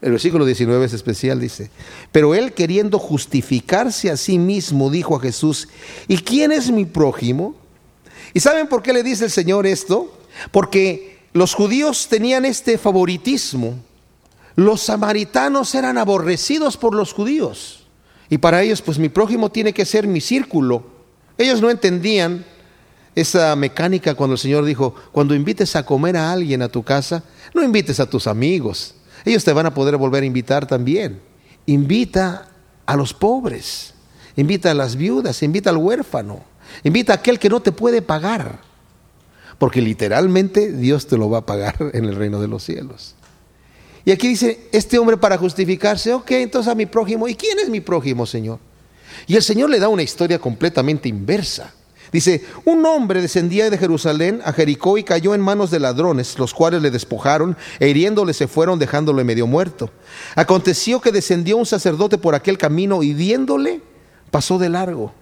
[0.00, 1.70] El versículo 19 es especial, dice,
[2.12, 5.68] pero él queriendo justificarse a sí mismo, dijo a Jesús,
[6.06, 7.56] ¿y quién es mi prójimo?
[8.32, 10.16] ¿Y saben por qué le dice el Señor esto?
[10.52, 13.74] Porque los judíos tenían este favoritismo.
[14.54, 17.86] Los samaritanos eran aborrecidos por los judíos.
[18.28, 20.84] Y para ellos, pues mi prójimo tiene que ser mi círculo.
[21.38, 22.44] Ellos no entendían
[23.20, 27.24] esa mecánica cuando el Señor dijo, cuando invites a comer a alguien a tu casa,
[27.52, 31.20] no invites a tus amigos, ellos te van a poder volver a invitar también.
[31.66, 32.48] Invita
[32.86, 33.92] a los pobres,
[34.36, 36.44] invita a las viudas, invita al huérfano,
[36.84, 38.60] invita a aquel que no te puede pagar,
[39.58, 43.16] porque literalmente Dios te lo va a pagar en el reino de los cielos.
[44.04, 47.68] Y aquí dice, este hombre para justificarse, ok, entonces a mi prójimo, ¿y quién es
[47.68, 48.60] mi prójimo, Señor?
[49.26, 51.74] Y el Señor le da una historia completamente inversa.
[52.12, 56.54] Dice, un hombre descendía de Jerusalén a Jericó y cayó en manos de ladrones, los
[56.54, 59.90] cuales le despojaron e hiriéndole se fueron dejándole medio muerto.
[60.34, 63.82] Aconteció que descendió un sacerdote por aquel camino y viéndole
[64.30, 65.12] pasó de largo.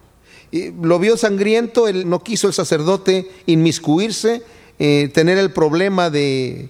[0.50, 4.42] Y lo vio sangriento, él no quiso el sacerdote inmiscuirse,
[4.78, 6.68] eh, tener el problema de,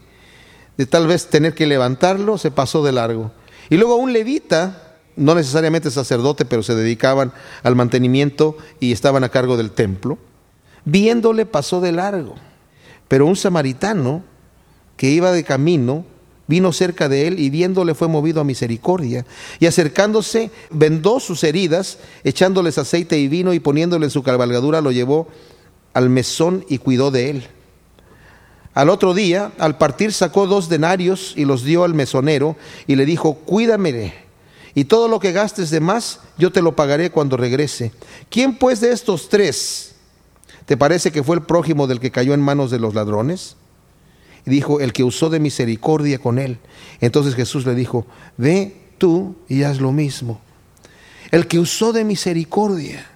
[0.77, 3.33] de tal vez tener que levantarlo, se pasó de largo.
[3.69, 4.86] Y luego un levita
[5.17, 10.19] no necesariamente sacerdote, pero se dedicaban al mantenimiento y estaban a cargo del templo,
[10.85, 12.35] viéndole pasó de largo.
[13.09, 14.23] Pero un samaritano
[14.97, 16.05] que iba de camino
[16.47, 19.27] vino cerca de él y viéndole fue movido a misericordia.
[19.59, 24.93] Y acercándose, vendó sus heridas, echándoles aceite y vino y poniéndole en su cabalgadura, lo
[24.93, 25.29] llevó
[25.93, 27.47] al mesón y cuidó de él.
[28.75, 33.07] Al otro día, al partir, sacó dos denarios y los dio al mesonero y le
[33.07, 34.26] dijo, cuídame
[34.77, 37.93] y todo lo que gastes de más, yo te lo pagaré cuando regrese.
[38.29, 39.95] ¿Quién pues de estos tres
[40.67, 43.57] te parece que fue el prójimo del que cayó en manos de los ladrones?
[44.45, 46.59] Y dijo, el que usó de misericordia con él.
[47.01, 48.05] Entonces Jesús le dijo,
[48.37, 50.43] ve tú y haz lo mismo.
[51.31, 53.07] El que usó de misericordia.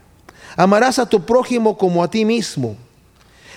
[0.56, 2.78] Amarás a tu prójimo como a ti mismo.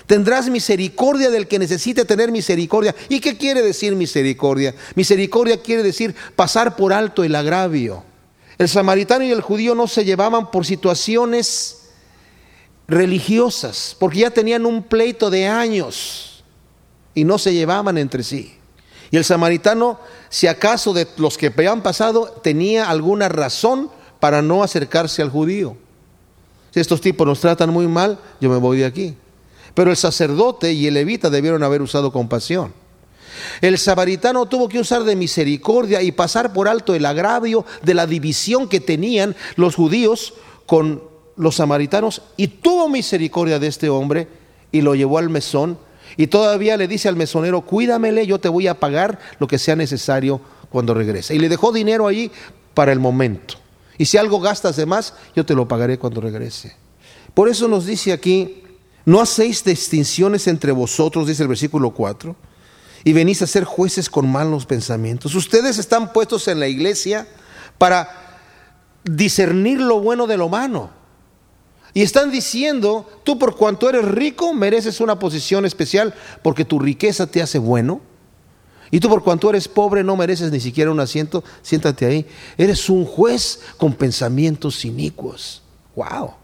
[0.06, 2.94] Tendrás misericordia del que necesite tener misericordia.
[3.08, 4.74] ¿Y qué quiere decir misericordia?
[4.94, 8.04] Misericordia quiere decir pasar por alto el agravio.
[8.58, 11.84] El samaritano y el judío no se llevaban por situaciones
[12.86, 16.44] religiosas, porque ya tenían un pleito de años
[17.14, 18.58] y no se llevaban entre sí.
[19.10, 23.90] Y el samaritano, si acaso de los que habían pasado, tenía alguna razón
[24.20, 25.76] para no acercarse al judío.
[26.72, 29.16] Si estos tipos nos tratan muy mal, yo me voy de aquí.
[29.74, 32.72] Pero el sacerdote y el levita debieron haber usado compasión.
[33.60, 38.06] El samaritano tuvo que usar de misericordia y pasar por alto el agravio de la
[38.06, 40.34] división que tenían los judíos
[40.66, 41.02] con
[41.36, 44.28] los samaritanos y tuvo misericordia de este hombre
[44.70, 45.78] y lo llevó al mesón
[46.16, 49.74] y todavía le dice al mesonero, cuídamele, yo te voy a pagar lo que sea
[49.74, 51.34] necesario cuando regrese.
[51.34, 52.30] Y le dejó dinero allí
[52.72, 53.54] para el momento.
[53.98, 56.76] Y si algo gastas de más, yo te lo pagaré cuando regrese.
[57.32, 58.63] Por eso nos dice aquí,
[59.06, 62.34] no hacéis distinciones entre vosotros, dice el versículo 4,
[63.04, 65.34] y venís a ser jueces con malos pensamientos.
[65.34, 67.28] Ustedes están puestos en la iglesia
[67.76, 68.08] para
[69.04, 70.90] discernir lo bueno de lo malo.
[71.92, 77.26] Y están diciendo, tú por cuanto eres rico mereces una posición especial porque tu riqueza
[77.26, 78.00] te hace bueno.
[78.90, 82.26] Y tú por cuanto eres pobre no mereces ni siquiera un asiento, siéntate ahí.
[82.56, 85.62] Eres un juez con pensamientos inicuos.
[85.94, 86.34] ¡Wow!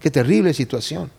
[0.00, 1.10] ¡Qué terrible situación!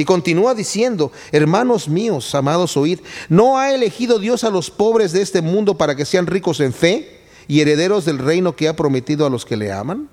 [0.00, 5.20] Y continúa diciendo, hermanos míos, amados, oíd, ¿no ha elegido Dios a los pobres de
[5.20, 9.26] este mundo para que sean ricos en fe y herederos del reino que ha prometido
[9.26, 10.08] a los que le aman?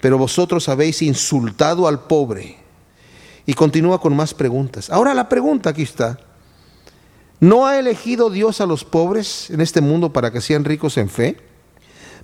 [0.00, 2.56] Pero vosotros habéis insultado al pobre.
[3.46, 4.90] Y continúa con más preguntas.
[4.90, 6.18] Ahora la pregunta aquí está.
[7.38, 11.08] ¿No ha elegido Dios a los pobres en este mundo para que sean ricos en
[11.08, 11.36] fe?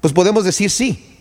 [0.01, 1.20] Pues podemos decir sí,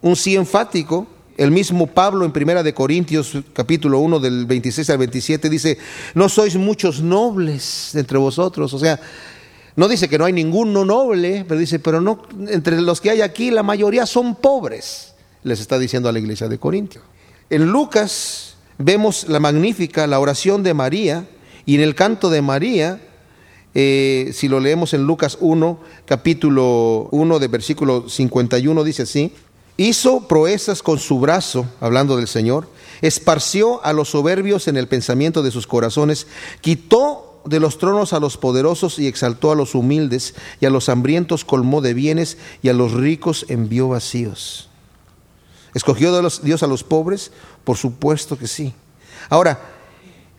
[0.00, 1.06] un sí enfático,
[1.36, 5.78] el mismo Pablo en Primera de Corintios capítulo 1 del 26 al 27 dice,
[6.14, 9.00] "No sois muchos nobles entre vosotros", o sea,
[9.76, 13.20] no dice que no hay ninguno noble, pero dice, "Pero no entre los que hay
[13.20, 17.04] aquí la mayoría son pobres", les está diciendo a la iglesia de Corintios.
[17.50, 21.26] En Lucas vemos la magnífica la oración de María
[21.66, 23.00] y en el canto de María
[23.74, 29.32] eh, si lo leemos en Lucas 1, capítulo 1 de versículo 51, dice así,
[29.76, 32.68] Hizo proezas con su brazo, hablando del Señor,
[33.00, 36.26] esparció a los soberbios en el pensamiento de sus corazones,
[36.60, 40.88] quitó de los tronos a los poderosos y exaltó a los humildes, y a los
[40.88, 44.68] hambrientos colmó de bienes, y a los ricos envió vacíos.
[45.74, 46.12] ¿Escogió
[46.42, 47.32] Dios a los pobres?
[47.64, 48.74] Por supuesto que sí.
[49.30, 49.58] Ahora,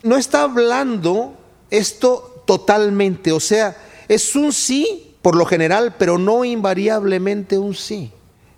[0.03, 1.33] no está hablando
[1.71, 3.75] esto totalmente, o sea,
[4.07, 8.11] es un sí por lo general, pero no invariablemente un sí.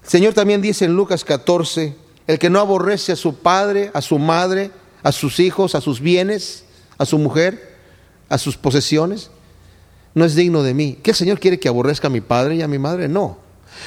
[0.08, 1.96] Señor también dice en Lucas 14,
[2.28, 4.72] el que no aborrece a su padre, a su madre,
[5.04, 6.64] a sus hijos, a sus bienes,
[6.98, 7.76] a su mujer,
[8.30, 9.30] a sus posesiones,
[10.14, 10.98] no es digno de mí.
[11.04, 13.08] ¿Qué el Señor quiere que aborrezca a mi padre y a mi madre?
[13.08, 13.38] No.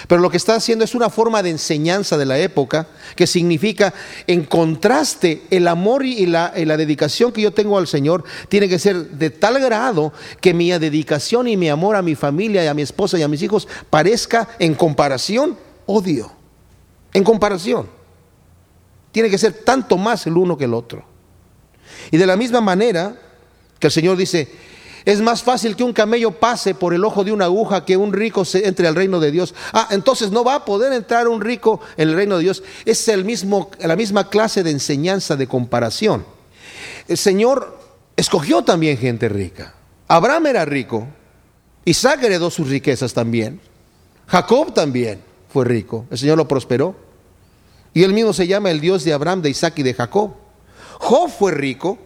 [0.07, 3.95] Pero lo que está haciendo es una forma de enseñanza de la época que significa,
[4.27, 8.69] en contraste, el amor y la, y la, dedicación que yo tengo al Señor tiene
[8.69, 12.67] que ser de tal grado que mi dedicación y mi amor a mi familia y
[12.67, 15.57] a mi esposa y a mis hijos parezca en comparación
[15.89, 16.31] odio.
[17.15, 17.89] En comparación,
[19.11, 21.05] tiene que ser tanto más el uno que el otro.
[22.11, 23.17] Y de la misma manera
[23.79, 24.49] que el Señor dice,
[25.05, 28.13] es más fácil que un camello pase por el ojo de una aguja que un
[28.13, 29.55] rico se entre al reino de Dios.
[29.73, 32.63] Ah, entonces no va a poder entrar un rico en el reino de Dios.
[32.85, 36.27] Es el mismo, la misma clase de enseñanza, de comparación.
[37.09, 37.79] El Señor
[38.17, 39.75] escogió también gente rica.
[40.09, 41.09] Abraham era rico.
[41.87, 43.63] Isaac heredó sus riquezas también.
[44.27, 46.95] Jacob también fue rico, el Señor lo prosperó.
[47.95, 50.35] Y él mismo se llama el Dios de Abraham, de Isaac y de Jacob.
[50.99, 51.99] Job fue rico,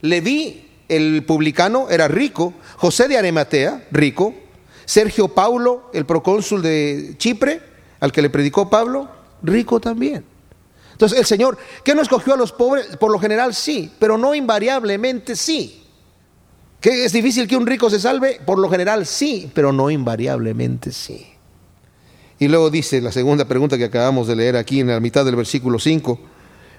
[0.00, 4.34] Leví, el publicano, era rico, José de Arimatea, rico,
[4.84, 7.60] Sergio Paulo, el procónsul de Chipre,
[8.00, 9.08] al que le predicó Pablo,
[9.42, 10.24] rico también.
[10.92, 12.96] Entonces el Señor, ¿qué no escogió a los pobres?
[12.98, 15.82] Por lo general sí, pero no invariablemente sí.
[16.80, 18.40] ¿Que es difícil que un rico se salve?
[18.44, 21.33] Por lo general sí, pero no invariablemente sí.
[22.38, 25.36] Y luego dice la segunda pregunta que acabamos de leer aquí en la mitad del
[25.36, 26.18] versículo 5,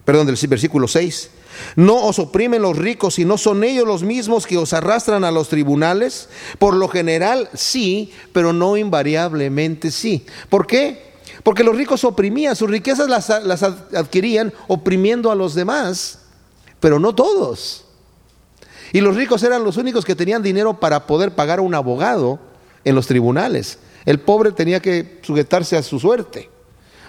[0.03, 1.30] perdón, del versículo 6.
[1.78, 5.32] ¿No os oprimen los ricos y no son ellos los mismos que os arrastran a
[5.32, 6.30] los tribunales?
[6.60, 10.26] Por lo general sí, pero no invariablemente sí.
[10.49, 11.16] ¿Por qué?
[11.43, 16.20] Porque los ricos oprimían, sus riquezas las, las adquirían oprimiendo a los demás,
[16.80, 17.86] pero no todos.
[18.91, 22.39] Y los ricos eran los únicos que tenían dinero para poder pagar a un abogado
[22.84, 23.80] en los tribunales.
[24.06, 26.49] El pobre tenía que sujetarse a su suerte.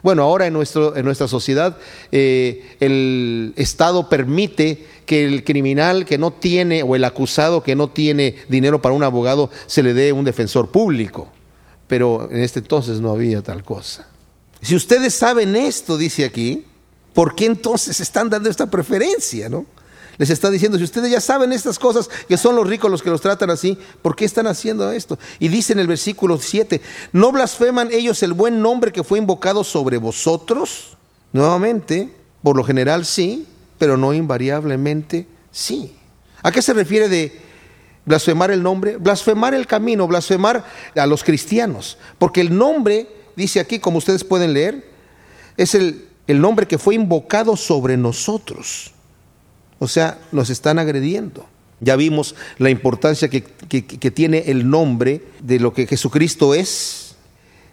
[0.03, 1.79] Bueno, ahora en, nuestro, en nuestra sociedad
[2.13, 7.89] eh, el Estado permite que el criminal que no tiene o el acusado que no
[7.89, 11.29] tiene dinero para un abogado se le dé un defensor público.
[11.89, 14.09] Pero en este entonces no había tal cosa.
[14.61, 16.65] Si ustedes saben esto, dice aquí,
[17.13, 19.49] ¿por qué entonces están dando esta preferencia?
[19.49, 19.67] ¿no?
[20.19, 23.11] Les está diciendo, si ustedes ya saben estas cosas, que son los ricos los que
[23.11, 25.19] los tratan así, ¿por qué están haciendo esto?
[25.39, 26.81] Y dice en el versículo 7,
[27.13, 30.97] ¿no blasfeman ellos el buen nombre que fue invocado sobre vosotros?
[31.33, 33.47] Nuevamente, por lo general sí,
[33.79, 35.95] pero no invariablemente sí.
[36.43, 37.39] ¿A qué se refiere de
[38.07, 38.97] blasfemar el nombre?
[38.97, 40.65] Blasfemar el camino, blasfemar
[40.95, 41.99] a los cristianos.
[42.19, 44.89] Porque el nombre, dice aquí, como ustedes pueden leer,
[45.59, 48.93] es el, el nombre que fue invocado sobre nosotros.
[49.79, 51.47] O sea, nos están agrediendo.
[51.81, 53.43] Ya vimos la importancia que,
[54.11, 57.15] tiene el nombre de lo que Jesucristo es.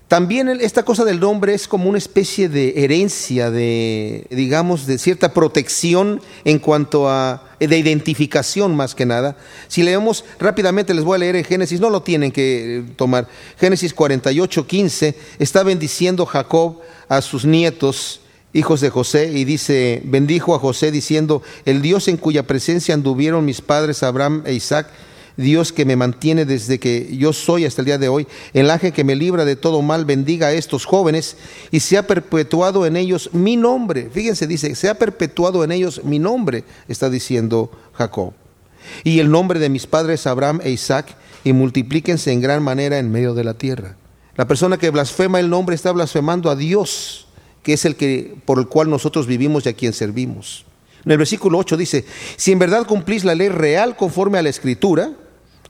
[0.09, 5.33] También esta cosa del nombre es como una especie de herencia, de, digamos, de cierta
[5.33, 9.37] protección en cuanto a, de identificación más que nada.
[9.69, 13.27] Si leemos rápidamente, les voy a leer en Génesis, no lo tienen que eh, tomar.
[13.57, 18.19] Génesis 48, 15, está bendiciendo Jacob a sus nietos,
[18.53, 23.45] hijos de José, y dice, bendijo a José diciendo, el Dios en cuya presencia anduvieron
[23.45, 24.87] mis padres Abraham e Isaac,
[25.35, 28.93] Dios que me mantiene desde que yo soy hasta el día de hoy, el ángel
[28.93, 31.37] que me libra de todo mal, bendiga a estos jóvenes
[31.71, 34.09] y se ha perpetuado en ellos mi nombre.
[34.13, 38.33] Fíjense, dice, se ha perpetuado en ellos mi nombre, está diciendo Jacob.
[39.03, 43.11] Y el nombre de mis padres Abraham e Isaac, y multiplíquense en gran manera en
[43.11, 43.95] medio de la tierra.
[44.35, 47.27] La persona que blasfema el nombre está blasfemando a Dios,
[47.63, 50.65] que es el que por el cual nosotros vivimos y a quien servimos.
[51.05, 52.05] En el versículo 8 dice,
[52.37, 55.11] si en verdad cumplís la ley real conforme a la escritura,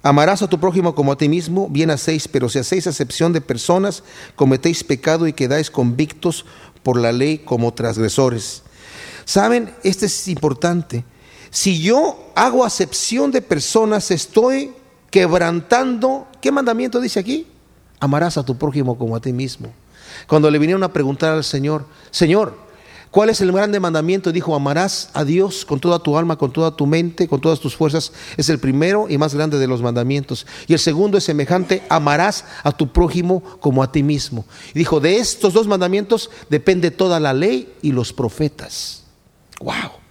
[0.06, 3.40] Amarás a tu prójimo como a ti mismo, bien hacéis, pero si hacéis acepción de
[3.40, 4.04] personas,
[4.36, 6.46] cometéis pecado y quedáis convictos
[6.84, 8.64] por la ley como transgresores.
[9.24, 9.74] ¿Saben?
[9.82, 11.06] Este es importante.
[11.50, 14.74] Si yo hago acepción de personas, estoy
[15.10, 17.48] quebrantando, ¿qué mandamiento dice aquí?
[18.02, 19.72] Amarás a tu prójimo como a ti mismo.
[20.28, 22.64] Cuando le vinieron a preguntar al Señor, Señor,
[23.14, 24.32] ¿Cuál es el grande mandamiento?
[24.32, 27.76] Dijo, amarás a Dios con toda tu alma, con toda tu mente, con todas tus
[27.76, 28.12] fuerzas.
[28.38, 30.48] Es el primero y más grande de los mandamientos.
[30.66, 34.46] Y el segundo es semejante, amarás a tu prójimo como a ti mismo.
[34.74, 39.04] Y dijo, de estos dos mandamientos depende toda la ley y los profetas.
[39.62, 40.03] Wow.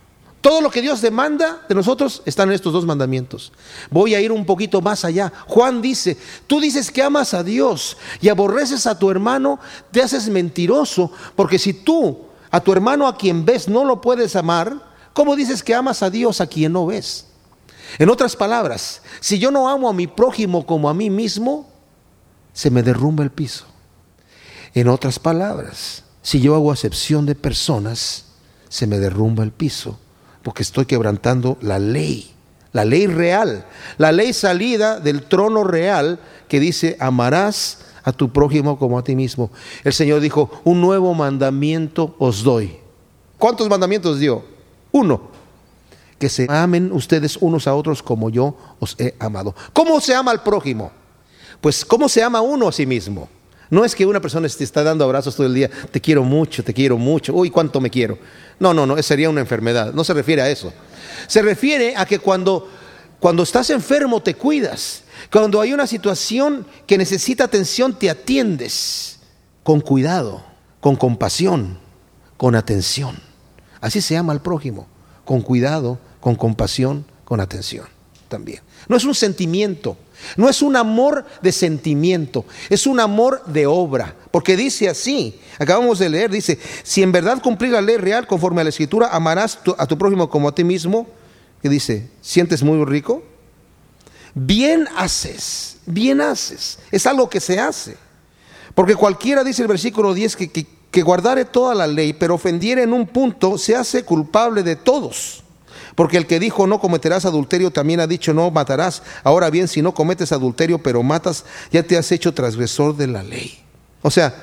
[0.43, 3.53] Todo lo que Dios demanda de nosotros están en estos dos mandamientos.
[3.91, 5.33] Voy a ir un poquito más allá.
[5.47, 6.19] Juan dice,
[6.49, 9.61] tú dices que amas a Dios y aborreces a tu hermano,
[9.93, 14.35] te haces mentiroso, porque si tú a tu hermano a quien ves no lo puedes
[14.35, 14.83] amar,
[15.13, 17.27] ¿cómo dices que amas a Dios a quien no ves?
[18.01, 21.71] En otras palabras, si yo no amo a mi prójimo como a mí mismo,
[22.53, 23.67] se me derrumba el piso.
[24.75, 28.25] En otras palabras, si yo hago acepción de personas,
[28.69, 30.01] se me derrumba el piso,
[30.43, 32.31] porque estoy quebrantando la ley,
[32.73, 33.67] la ley real,
[33.99, 39.15] la ley salida del trono real que dice, amarás a tu prójimo como a ti
[39.15, 39.51] mismo.
[39.85, 42.77] El Señor dijo, un nuevo mandamiento os doy.
[43.39, 44.45] ¿Cuántos mandamientos dio?
[44.91, 45.31] Uno.
[46.19, 49.55] Que se amen ustedes unos a otros como yo os he amado.
[49.73, 50.93] ¿Cómo se ama al prójimo?
[51.61, 53.29] Pues ¿cómo se ama uno a sí mismo?
[53.71, 56.63] No es que una persona te está dando abrazos todo el día, te quiero mucho,
[56.63, 58.19] te quiero mucho, uy, cuánto me quiero.
[58.63, 60.73] No, no, no, sería una enfermedad, no se refiere a eso.
[61.27, 62.69] Se refiere a que cuando,
[63.19, 65.03] cuando estás enfermo te cuidas,
[65.33, 69.19] cuando hay una situación que necesita atención, te atiendes
[69.65, 70.45] con cuidado,
[70.79, 71.81] con compasión,
[72.37, 73.19] con atención.
[73.81, 74.87] Así se ama al prójimo,
[75.25, 77.87] con cuidado, con compasión, con atención
[78.29, 78.61] también.
[78.87, 79.97] No es un sentimiento,
[80.37, 84.15] no es un amor de sentimiento, es un amor de obra.
[84.31, 88.61] Porque dice así, acabamos de leer, dice, si en verdad cumplir la ley real conforme
[88.61, 91.07] a la escritura, amarás a tu prójimo como a ti mismo.
[91.63, 93.23] Y dice, ¿sientes muy rico?
[94.35, 96.79] Bien haces, bien haces.
[96.91, 97.97] Es algo que se hace.
[98.75, 102.83] Porque cualquiera, dice el versículo 10, que, que, que guardare toda la ley, pero ofendiere
[102.83, 105.42] en un punto, se hace culpable de todos.
[105.95, 109.03] Porque el que dijo no cometerás adulterio también ha dicho no matarás.
[109.25, 113.23] Ahora bien, si no cometes adulterio pero matas, ya te has hecho transgresor de la
[113.23, 113.59] ley.
[114.03, 114.35] O sea,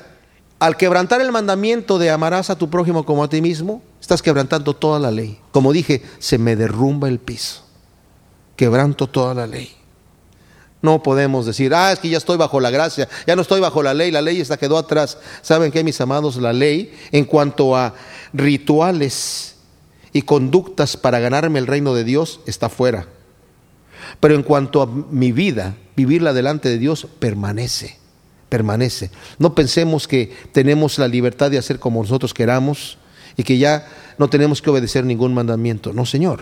[0.60, 4.76] al quebrantar el mandamiento de amarás a tu prójimo como a ti mismo, estás quebrantando
[4.76, 5.40] toda la ley.
[5.52, 7.64] Como dije, se me derrumba el piso.
[8.56, 9.74] Quebranto toda la ley.
[10.82, 13.84] No podemos decir, ah, es que ya estoy bajo la gracia, ya no estoy bajo
[13.84, 15.18] la ley, la ley está quedó atrás.
[15.42, 16.38] ¿Saben qué, mis amados?
[16.38, 17.94] La ley, en cuanto a
[18.32, 19.56] rituales
[20.14, 23.08] y conductas para ganarme el reino de Dios, está fuera.
[24.20, 27.98] Pero en cuanto a mi vida, vivirla delante de Dios, permanece,
[28.50, 29.12] permanece.
[29.38, 32.98] No pensemos que tenemos la libertad de hacer como nosotros queramos
[33.38, 33.88] y que ya
[34.18, 35.94] no tenemos que obedecer ningún mandamiento.
[35.94, 36.42] No, Señor.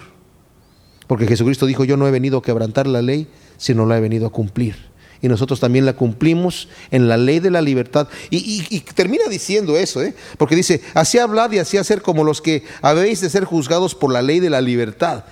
[1.08, 4.28] Porque Jesucristo dijo, yo no he venido a quebrantar la ley, sino la he venido
[4.28, 4.76] a cumplir.
[5.22, 8.08] Y nosotros también la cumplimos en la ley de la libertad.
[8.30, 10.14] Y, termina diciendo eso, ¿eh?
[10.38, 14.12] porque dice, así hablad y así hacer como los que habéis de ser juzgados por
[14.12, 15.24] la ley de la libertad.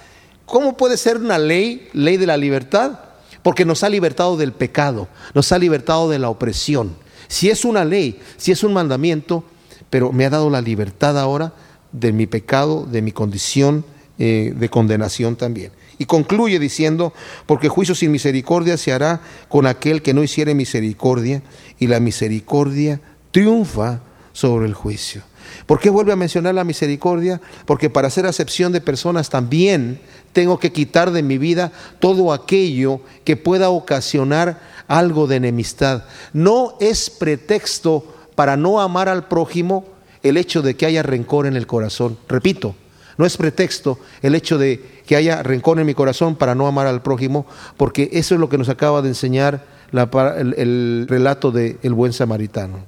[0.45, 2.99] ¿Cómo puede ser una ley, ley de la libertad?
[3.43, 6.95] Porque nos ha libertado del pecado, nos ha libertado de la opresión.
[7.27, 9.43] Si es una ley, si es un mandamiento,
[9.89, 11.53] pero me ha dado la libertad ahora
[11.91, 13.85] de mi pecado, de mi condición
[14.17, 15.71] eh, de condenación también.
[15.97, 17.13] Y concluye diciendo,
[17.45, 21.41] porque juicio sin misericordia se hará con aquel que no hiciere misericordia,
[21.79, 24.01] y la misericordia triunfa
[24.33, 25.23] sobre el juicio.
[25.65, 27.41] ¿Por qué vuelve a mencionar la misericordia?
[27.65, 29.99] Porque para hacer acepción de personas también
[30.33, 36.03] tengo que quitar de mi vida todo aquello que pueda ocasionar algo de enemistad.
[36.33, 39.85] No es pretexto para no amar al prójimo
[40.23, 42.17] el hecho de que haya rencor en el corazón.
[42.27, 42.75] Repito,
[43.17, 46.87] no es pretexto el hecho de que haya rencor en mi corazón para no amar
[46.87, 47.45] al prójimo,
[47.77, 52.79] porque eso es lo que nos acaba de enseñar el, relato del el buen samaritano,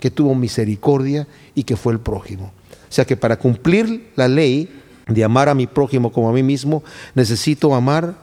[0.00, 2.52] que tuvo misericordia y que fue el prójimo.
[2.88, 4.68] O sea que para cumplir la ley
[5.06, 6.82] de amar a mi prójimo como a mí mismo,
[7.14, 8.14] necesito amar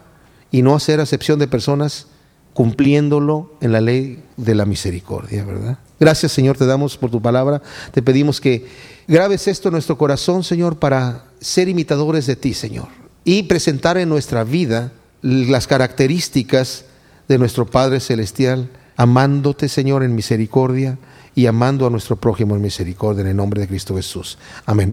[0.52, 2.08] y no hacer acepción de personas
[2.54, 5.80] cumpliéndolo en la ley de la misericordia, ¿verdad?
[6.00, 7.62] Gracias Señor, te damos por tu palabra,
[7.92, 8.68] te pedimos que
[9.08, 12.88] grabes esto en nuestro corazón, Señor, para ser imitadores de ti, Señor,
[13.26, 14.92] y presentar en nuestra vida
[15.22, 16.86] las características
[17.28, 20.98] de nuestro Padre Celestial, amándote, Señor, en misericordia
[21.36, 24.38] y amando a nuestro prójimo en misericordia, en el nombre de Cristo Jesús.
[24.66, 24.92] Amén.